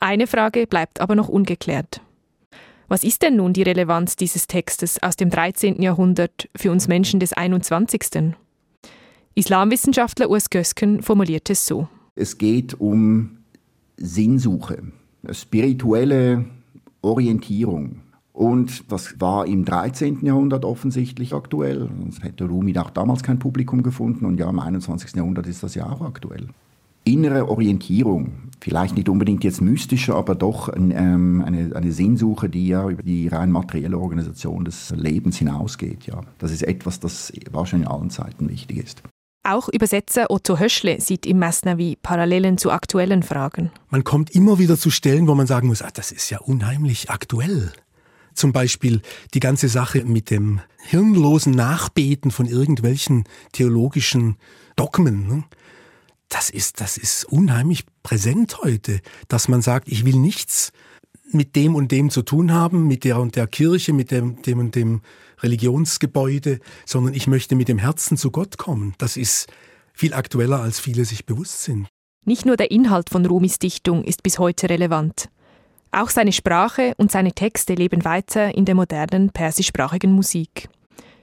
Eine 0.00 0.26
Frage 0.26 0.66
bleibt 0.66 1.00
aber 1.00 1.14
noch 1.14 1.28
ungeklärt. 1.28 2.00
Was 2.88 3.02
ist 3.02 3.22
denn 3.22 3.36
nun 3.36 3.52
die 3.52 3.62
Relevanz 3.62 4.14
dieses 4.14 4.46
Textes 4.46 5.02
aus 5.02 5.16
dem 5.16 5.28
13. 5.28 5.82
Jahrhundert 5.82 6.48
für 6.54 6.70
uns 6.70 6.86
Menschen 6.86 7.18
des 7.18 7.32
21.? 7.32 8.34
Islamwissenschaftler 9.34 10.30
Urs 10.30 10.50
Gösken 10.50 11.02
formuliert 11.02 11.50
es 11.50 11.66
so. 11.66 11.88
Es 12.14 12.38
geht 12.38 12.80
um 12.80 13.38
Sinnsuche, 13.96 14.84
spirituelle 15.32 16.44
Orientierung. 17.02 18.02
Und 18.32 18.92
das 18.92 19.20
war 19.20 19.46
im 19.46 19.64
13. 19.64 20.24
Jahrhundert 20.24 20.64
offensichtlich 20.64 21.34
aktuell. 21.34 21.88
Sonst 21.98 22.22
hätte 22.22 22.44
Rumi 22.44 22.78
auch 22.78 22.90
damals 22.90 23.24
kein 23.24 23.40
Publikum 23.40 23.82
gefunden. 23.82 24.26
Und 24.26 24.38
ja, 24.38 24.48
im 24.48 24.60
21. 24.60 25.16
Jahrhundert 25.16 25.48
ist 25.48 25.62
das 25.62 25.74
ja 25.74 25.90
auch 25.90 26.02
aktuell 26.02 26.46
innere 27.06 27.48
Orientierung, 27.48 28.32
vielleicht 28.60 28.96
nicht 28.96 29.08
unbedingt 29.08 29.44
jetzt 29.44 29.60
mystische, 29.60 30.14
aber 30.14 30.34
doch 30.34 30.70
ähm, 30.74 31.42
eine, 31.46 31.74
eine 31.74 31.92
Sehnsuche, 31.92 32.48
die 32.48 32.68
ja 32.68 32.88
über 32.88 33.02
die 33.02 33.28
rein 33.28 33.50
materielle 33.50 33.98
Organisation 33.98 34.64
des 34.64 34.90
Lebens 34.90 35.38
hinausgeht. 35.38 36.06
Ja. 36.06 36.20
Das 36.38 36.50
ist 36.50 36.62
etwas, 36.62 37.00
das 37.00 37.32
wahrscheinlich 37.50 37.88
in 37.88 37.94
allen 37.94 38.10
Zeiten 38.10 38.48
wichtig 38.48 38.78
ist. 38.78 39.02
Auch 39.44 39.68
Übersetzer 39.68 40.26
Otto 40.28 40.58
Höschle 40.58 41.00
sieht 41.00 41.24
im 41.24 41.38
Masnavi 41.38 41.96
Parallelen 42.02 42.58
zu 42.58 42.72
aktuellen 42.72 43.22
Fragen. 43.22 43.70
Man 43.90 44.02
kommt 44.02 44.30
immer 44.30 44.58
wieder 44.58 44.76
zu 44.76 44.90
Stellen, 44.90 45.28
wo 45.28 45.36
man 45.36 45.46
sagen 45.46 45.68
muss, 45.68 45.82
ah, 45.82 45.90
das 45.94 46.10
ist 46.10 46.30
ja 46.30 46.40
unheimlich 46.40 47.10
aktuell. 47.10 47.72
Zum 48.34 48.52
Beispiel 48.52 49.02
die 49.34 49.40
ganze 49.40 49.68
Sache 49.68 50.04
mit 50.04 50.30
dem 50.30 50.60
hirnlosen 50.88 51.52
Nachbeten 51.52 52.32
von 52.32 52.46
irgendwelchen 52.46 53.24
theologischen 53.52 54.36
Dogmen. 54.74 55.28
Ne? 55.28 55.44
Das 56.28 56.50
ist, 56.50 56.80
das 56.80 56.96
ist 56.96 57.24
unheimlich 57.24 57.84
präsent 58.02 58.58
heute, 58.62 59.00
dass 59.28 59.48
man 59.48 59.62
sagt, 59.62 59.88
ich 59.88 60.04
will 60.04 60.16
nichts 60.16 60.72
mit 61.32 61.56
dem 61.56 61.74
und 61.74 61.92
dem 61.92 62.10
zu 62.10 62.22
tun 62.22 62.52
haben, 62.52 62.86
mit 62.86 63.04
der 63.04 63.18
und 63.18 63.36
der 63.36 63.46
Kirche, 63.46 63.92
mit 63.92 64.10
dem, 64.10 64.42
dem 64.42 64.58
und 64.58 64.74
dem 64.74 65.02
Religionsgebäude, 65.40 66.60
sondern 66.84 67.14
ich 67.14 67.26
möchte 67.26 67.54
mit 67.54 67.68
dem 67.68 67.78
Herzen 67.78 68.16
zu 68.16 68.30
Gott 68.30 68.58
kommen. 68.58 68.94
Das 68.98 69.16
ist 69.16 69.46
viel 69.92 70.14
aktueller, 70.14 70.60
als 70.60 70.80
viele 70.80 71.04
sich 71.04 71.26
bewusst 71.26 71.64
sind. 71.64 71.88
Nicht 72.24 72.44
nur 72.44 72.56
der 72.56 72.70
Inhalt 72.70 73.10
von 73.10 73.24
Rumis 73.24 73.58
Dichtung 73.58 74.04
ist 74.04 74.22
bis 74.22 74.38
heute 74.38 74.68
relevant. 74.68 75.28
Auch 75.92 76.10
seine 76.10 76.32
Sprache 76.32 76.92
und 76.96 77.10
seine 77.12 77.32
Texte 77.32 77.74
leben 77.74 78.04
weiter 78.04 78.54
in 78.54 78.64
der 78.64 78.74
modernen 78.74 79.30
persischsprachigen 79.30 80.12
Musik. 80.12 80.68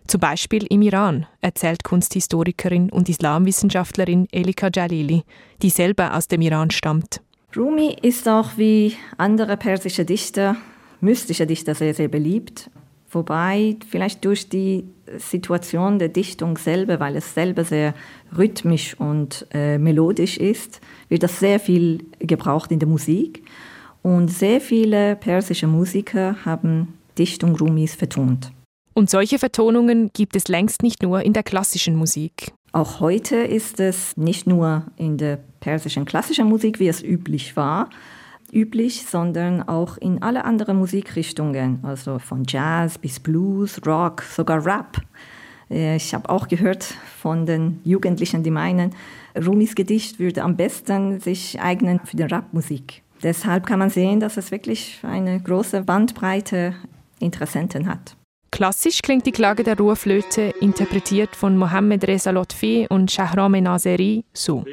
Zum 0.07 0.19
Beispiel 0.19 0.65
im 0.69 0.81
Iran, 0.81 1.25
erzählt 1.41 1.83
Kunsthistorikerin 1.83 2.89
und 2.89 3.09
Islamwissenschaftlerin 3.09 4.27
Elika 4.31 4.69
Jalili, 4.73 5.23
die 5.61 5.69
selber 5.69 6.15
aus 6.15 6.27
dem 6.27 6.41
Iran 6.41 6.71
stammt. 6.71 7.21
Rumi 7.55 7.95
ist 8.01 8.27
auch 8.27 8.57
wie 8.57 8.95
andere 9.17 9.57
persische 9.57 10.05
Dichter, 10.05 10.55
mystische 11.01 11.45
Dichter 11.45 11.75
sehr, 11.75 11.93
sehr 11.93 12.07
beliebt. 12.07 12.69
Wobei 13.11 13.75
vielleicht 13.87 14.25
durch 14.25 14.49
die 14.49 14.85
Situation 15.17 15.99
der 15.99 16.09
Dichtung 16.09 16.57
selber, 16.57 16.99
weil 16.99 17.15
es 17.15 17.35
selber 17.35 17.63
sehr 17.63 17.93
rhythmisch 18.35 18.99
und 18.99 19.45
äh, 19.53 19.77
melodisch 19.77 20.37
ist, 20.37 20.81
wird 21.09 21.21
das 21.21 21.39
sehr 21.39 21.59
viel 21.59 22.05
gebraucht 22.17 22.71
in 22.71 22.79
der 22.79 22.89
Musik. 22.89 23.43
Und 24.01 24.29
sehr 24.29 24.59
viele 24.59 25.15
persische 25.15 25.67
Musiker 25.67 26.37
haben 26.43 26.97
Dichtung 27.17 27.55
Rumis 27.55 27.93
vertont. 27.93 28.51
Und 28.93 29.09
solche 29.09 29.39
Vertonungen 29.39 30.11
gibt 30.13 30.35
es 30.35 30.47
längst 30.47 30.83
nicht 30.83 31.01
nur 31.01 31.21
in 31.23 31.33
der 31.33 31.43
klassischen 31.43 31.95
Musik. 31.95 32.53
Auch 32.71 32.99
heute 32.99 33.35
ist 33.37 33.79
es 33.79 34.17
nicht 34.17 34.47
nur 34.47 34.83
in 34.97 35.17
der 35.17 35.37
persischen 35.59 36.05
klassischen 36.05 36.47
Musik, 36.47 36.79
wie 36.79 36.87
es 36.87 37.03
üblich 37.03 37.55
war, 37.55 37.89
üblich, 38.51 39.05
sondern 39.05 39.61
auch 39.61 39.97
in 39.97 40.21
alle 40.21 40.45
anderen 40.45 40.77
Musikrichtungen, 40.77 41.79
also 41.83 42.19
von 42.19 42.43
Jazz 42.47 42.97
bis 42.97 43.19
Blues, 43.19 43.79
Rock, 43.85 44.23
sogar 44.23 44.65
Rap. 44.65 44.97
Äh, 45.69 45.95
ich 45.95 46.13
habe 46.13 46.29
auch 46.29 46.47
gehört 46.47 46.83
von 46.83 47.45
den 47.45 47.79
Jugendlichen, 47.83 48.43
die 48.43 48.51
meinen, 48.51 48.91
Rumis 49.35 49.75
Gedicht 49.75 50.19
würde 50.19 50.43
am 50.43 50.55
besten 50.55 51.19
sich 51.19 51.59
eignen 51.59 51.99
für 52.03 52.17
die 52.17 52.23
Rapmusik. 52.23 53.01
Deshalb 53.23 53.65
kann 53.65 53.79
man 53.79 53.89
sehen, 53.89 54.19
dass 54.19 54.37
es 54.37 54.51
wirklich 54.51 54.99
eine 55.03 55.39
große 55.39 55.81
Bandbreite 55.81 56.75
Interessenten 57.19 57.87
hat. 57.87 58.15
Klassisch 58.52 59.02
klingt 59.02 59.24
die 59.24 59.32
Klage 59.32 59.62
der 59.62 59.76
Ruhrflöte, 59.76 60.52
interpretiert 60.60 61.36
von 61.36 61.56
Mohammed 61.56 62.08
Reza 62.08 62.30
Lotfi 62.30 62.86
und 62.88 63.10
Shahram 63.10 63.52
Nazeri, 63.52 64.24
so. 64.32 64.64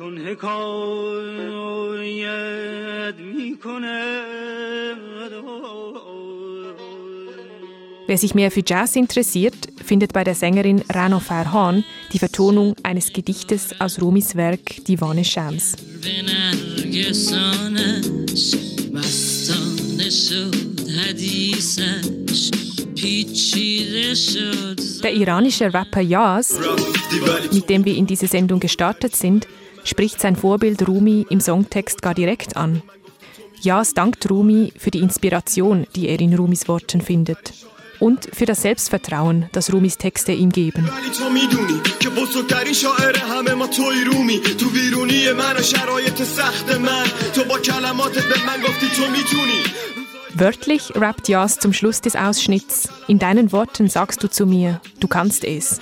چون 0.00 0.18
حکایت 0.18 0.74
می 3.18 3.58
Wer 8.15 8.19
sich 8.21 8.33
mehr 8.33 8.49
für 8.49 8.63
Jazz 8.65 8.95
interessiert, 8.95 9.55
findet 9.83 10.13
bei 10.13 10.23
der 10.23 10.35
Sängerin 10.35 10.81
Rano 10.87 11.19
Farhan 11.19 11.83
die 12.13 12.19
Vertonung 12.19 12.73
eines 12.81 13.11
Gedichtes 13.11 13.75
aus 13.81 14.01
Rumis 14.01 14.37
Werk 14.37 14.85
Divane 14.85 15.25
Shams. 15.25 15.75
Der 25.03 25.13
iranische 25.13 25.73
Rapper 25.73 25.99
Yaz, 25.99 26.57
mit 27.51 27.69
dem 27.69 27.83
wir 27.83 27.97
in 27.97 28.07
diese 28.07 28.27
Sendung 28.27 28.61
gestartet 28.61 29.17
sind, 29.17 29.45
spricht 29.83 30.21
sein 30.21 30.37
Vorbild 30.37 30.87
Rumi 30.87 31.25
im 31.29 31.41
Songtext 31.41 32.01
gar 32.01 32.13
direkt 32.13 32.55
an. 32.55 32.81
Yaz 33.61 33.93
dankt 33.93 34.29
Rumi 34.29 34.71
für 34.77 34.91
die 34.91 34.99
Inspiration, 34.99 35.85
die 35.97 36.07
er 36.07 36.21
in 36.21 36.33
Rumis 36.33 36.69
Worten 36.69 37.01
findet 37.01 37.51
und 37.99 38.29
für 38.33 38.45
das 38.45 38.61
Selbstvertrauen, 38.61 39.45
das 39.51 39.71
Rumis 39.71 39.97
Texte 39.97 40.31
ihm 40.31 40.51
geben. 40.51 40.89
Wörtlich 50.37 50.93
rappt 50.95 51.29
Jas 51.29 51.59
zum 51.59 51.71
Schluss 51.71 52.01
des 52.01 52.17
Ausschnitts. 52.17 52.89
In 53.07 53.19
deinen 53.19 53.53
Worten 53.53 53.87
sagst 53.87 54.21
du 54.21 54.27
zu 54.29 54.45
mir, 54.45 54.81
du 54.99 55.07
kannst 55.07 55.45
es. 55.45 55.79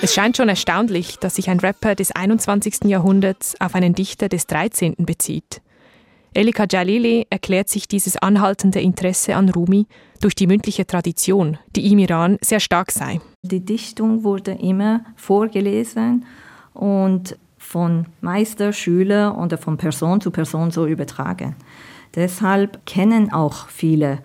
Es 0.00 0.14
scheint 0.14 0.36
schon 0.36 0.48
erstaunlich, 0.48 1.16
dass 1.18 1.34
sich 1.34 1.50
ein 1.50 1.58
Rapper 1.58 1.96
des 1.96 2.12
21. 2.12 2.84
Jahrhunderts 2.84 3.60
auf 3.60 3.74
einen 3.74 3.96
Dichter 3.96 4.28
des 4.28 4.46
13. 4.46 4.94
bezieht. 4.98 5.60
Elika 6.34 6.66
Jalili 6.70 7.26
erklärt 7.30 7.68
sich 7.68 7.88
dieses 7.88 8.16
anhaltende 8.16 8.80
Interesse 8.80 9.34
an 9.34 9.48
Rumi 9.48 9.86
durch 10.20 10.34
die 10.34 10.46
mündliche 10.46 10.86
Tradition, 10.86 11.58
die 11.74 11.90
im 11.90 11.98
Iran 11.98 12.38
sehr 12.40 12.60
stark 12.60 12.90
sei. 12.90 13.20
Die 13.42 13.64
Dichtung 13.64 14.24
wurde 14.24 14.52
immer 14.52 15.04
vorgelesen 15.16 16.24
und 16.74 17.36
von 17.58 18.06
Meister, 18.20 18.72
Schüler 18.72 19.38
oder 19.38 19.58
von 19.58 19.76
Person 19.76 20.20
zu 20.20 20.30
Person 20.30 20.70
so 20.70 20.86
übertragen. 20.86 21.56
Deshalb 22.14 22.86
kennen 22.86 23.32
auch 23.32 23.68
viele 23.68 24.20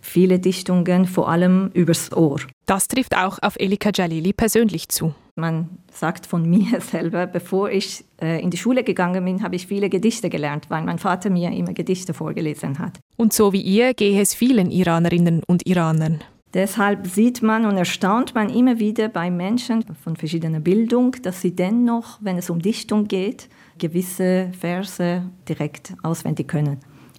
viele 0.00 0.38
Dichtungen 0.38 1.06
vor 1.06 1.28
allem 1.28 1.70
übers 1.74 2.12
Ohr. 2.12 2.40
Das 2.66 2.88
trifft 2.88 3.16
auch 3.16 3.38
auf 3.42 3.56
Elika 3.58 3.90
Jalili 3.94 4.32
persönlich 4.32 4.88
zu. 4.88 5.14
Man 5.38 5.68
sagt 5.92 6.26
von 6.26 6.48
mir 6.48 6.80
selber, 6.92 7.26
bevor 7.26 7.70
ich 7.70 8.04
äh, 8.20 8.42
in 8.42 8.50
die 8.50 8.56
Schule 8.56 8.82
gegangen 8.82 9.24
bin, 9.24 9.42
habe 9.42 9.56
ich 9.56 9.66
viele 9.66 9.88
Gedichte 9.88 10.28
gelernt, 10.28 10.68
weil 10.68 10.82
mein 10.82 10.98
Vater 10.98 11.30
mir 11.30 11.52
immer 11.52 11.72
Gedichte 11.72 12.12
vorgelesen 12.12 12.78
hat. 12.78 12.98
Und 13.16 13.32
so 13.32 13.52
wie 13.52 13.60
ihr 13.60 13.94
gehe 13.94 14.20
es 14.20 14.34
vielen 14.34 14.70
Iranerinnen 14.70 15.42
und 15.46 15.66
Iranern. 15.66 16.20
Deshalb 16.54 17.06
sieht 17.06 17.42
man 17.42 17.66
und 17.66 17.76
erstaunt 17.76 18.34
man 18.34 18.48
immer 18.48 18.78
wieder 18.78 19.08
bei 19.08 19.30
Menschen 19.30 19.84
von 20.02 20.16
verschiedener 20.16 20.60
Bildung, 20.60 21.12
dass 21.22 21.42
sie 21.42 21.54
dennoch, 21.54 22.18
wenn 22.22 22.38
es 22.38 22.48
um 22.48 22.60
Dichtung 22.60 23.06
geht, 23.06 23.48
gewisse 23.76 24.50
Verse 24.58 25.22
direkt 25.48 25.94
auswendig 26.02 26.48
können. 26.48 26.78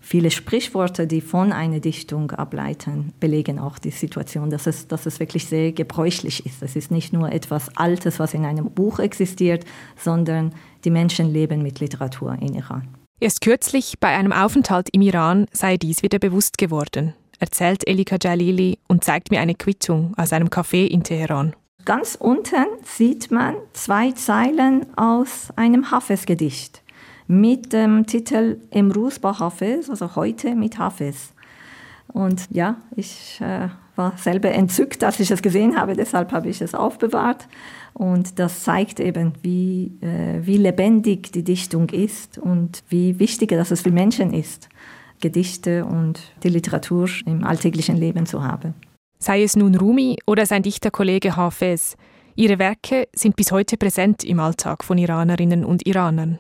Viele 0.09 0.31
Sprichworte, 0.31 1.05
die 1.05 1.21
von 1.21 1.53
einer 1.53 1.79
Dichtung 1.79 2.31
ableiten, 2.31 3.13
belegen 3.19 3.59
auch 3.59 3.77
die 3.77 3.91
Situation, 3.91 4.49
dass 4.49 4.65
es, 4.65 4.87
dass 4.87 5.05
es 5.05 5.19
wirklich 5.19 5.45
sehr 5.45 5.71
gebräuchlich 5.71 6.47
ist. 6.47 6.63
Es 6.63 6.75
ist 6.75 6.89
nicht 6.89 7.13
nur 7.13 7.31
etwas 7.31 7.77
Altes, 7.77 8.17
was 8.17 8.33
in 8.33 8.43
einem 8.43 8.71
Buch 8.71 8.97
existiert, 8.97 9.65
sondern 9.95 10.55
die 10.83 10.89
Menschen 10.89 11.31
leben 11.31 11.61
mit 11.61 11.79
Literatur 11.79 12.35
in 12.41 12.55
Iran. 12.55 12.87
Erst 13.19 13.41
kürzlich 13.41 13.99
bei 13.99 14.07
einem 14.07 14.33
Aufenthalt 14.33 14.89
im 14.93 15.01
Iran 15.01 15.45
sei 15.51 15.77
dies 15.77 16.01
wieder 16.01 16.17
bewusst 16.17 16.57
geworden, 16.57 17.13
erzählt 17.37 17.87
Elika 17.87 18.17
Jalili 18.19 18.79
und 18.87 19.03
zeigt 19.03 19.29
mir 19.29 19.41
eine 19.41 19.53
Quittung 19.53 20.15
aus 20.17 20.33
einem 20.33 20.47
Café 20.47 20.87
in 20.87 21.03
Teheran. 21.03 21.55
Ganz 21.85 22.15
unten 22.19 22.65
sieht 22.83 23.29
man 23.29 23.53
zwei 23.73 24.11
Zeilen 24.13 24.87
aus 24.97 25.49
einem 25.55 25.91
Hafez-Gedicht 25.91 26.81
mit 27.29 27.73
dem 27.73 28.07
Titel 28.07 28.57
Emruz 28.71 29.19
ba 29.19 29.39
Hafez, 29.39 29.87
also 29.87 30.15
heute 30.15 30.55
mit 30.55 30.79
Hafez. 30.79 31.31
Und 32.11 32.47
ja, 32.49 32.77
ich 32.95 33.39
äh, 33.39 33.69
war 33.95 34.17
selber 34.17 34.49
entzückt, 34.49 35.03
als 35.03 35.19
ich 35.19 35.29
es 35.29 35.43
gesehen 35.43 35.77
habe, 35.77 35.93
deshalb 35.93 36.31
habe 36.31 36.49
ich 36.49 36.59
es 36.59 36.73
aufbewahrt. 36.73 37.47
Und 37.93 38.39
das 38.39 38.63
zeigt 38.63 38.99
eben, 38.99 39.33
wie, 39.43 39.91
äh, 40.01 40.39
wie 40.41 40.57
lebendig 40.57 41.31
die 41.31 41.43
Dichtung 41.43 41.89
ist 41.89 42.39
und 42.39 42.83
wie 42.89 43.19
wichtig 43.19 43.49
dass 43.49 43.69
es 43.69 43.81
für 43.81 43.91
Menschen 43.91 44.33
ist, 44.33 44.67
Gedichte 45.21 45.85
und 45.85 46.19
die 46.41 46.49
Literatur 46.49 47.09
im 47.27 47.43
alltäglichen 47.43 47.95
Leben 47.97 48.25
zu 48.25 48.43
haben. 48.43 48.73
Sei 49.19 49.43
es 49.43 49.55
nun 49.55 49.75
Rumi 49.75 50.17
oder 50.25 50.47
sein 50.47 50.63
Dichterkollege 50.63 51.35
Hafez, 51.35 51.95
ihre 52.35 52.57
Werke 52.57 53.07
sind 53.13 53.35
bis 53.35 53.51
heute 53.51 53.77
präsent 53.77 54.23
im 54.23 54.39
Alltag 54.39 54.83
von 54.83 54.97
Iranerinnen 54.97 55.63
und 55.63 55.85
Iranern. 55.85 56.39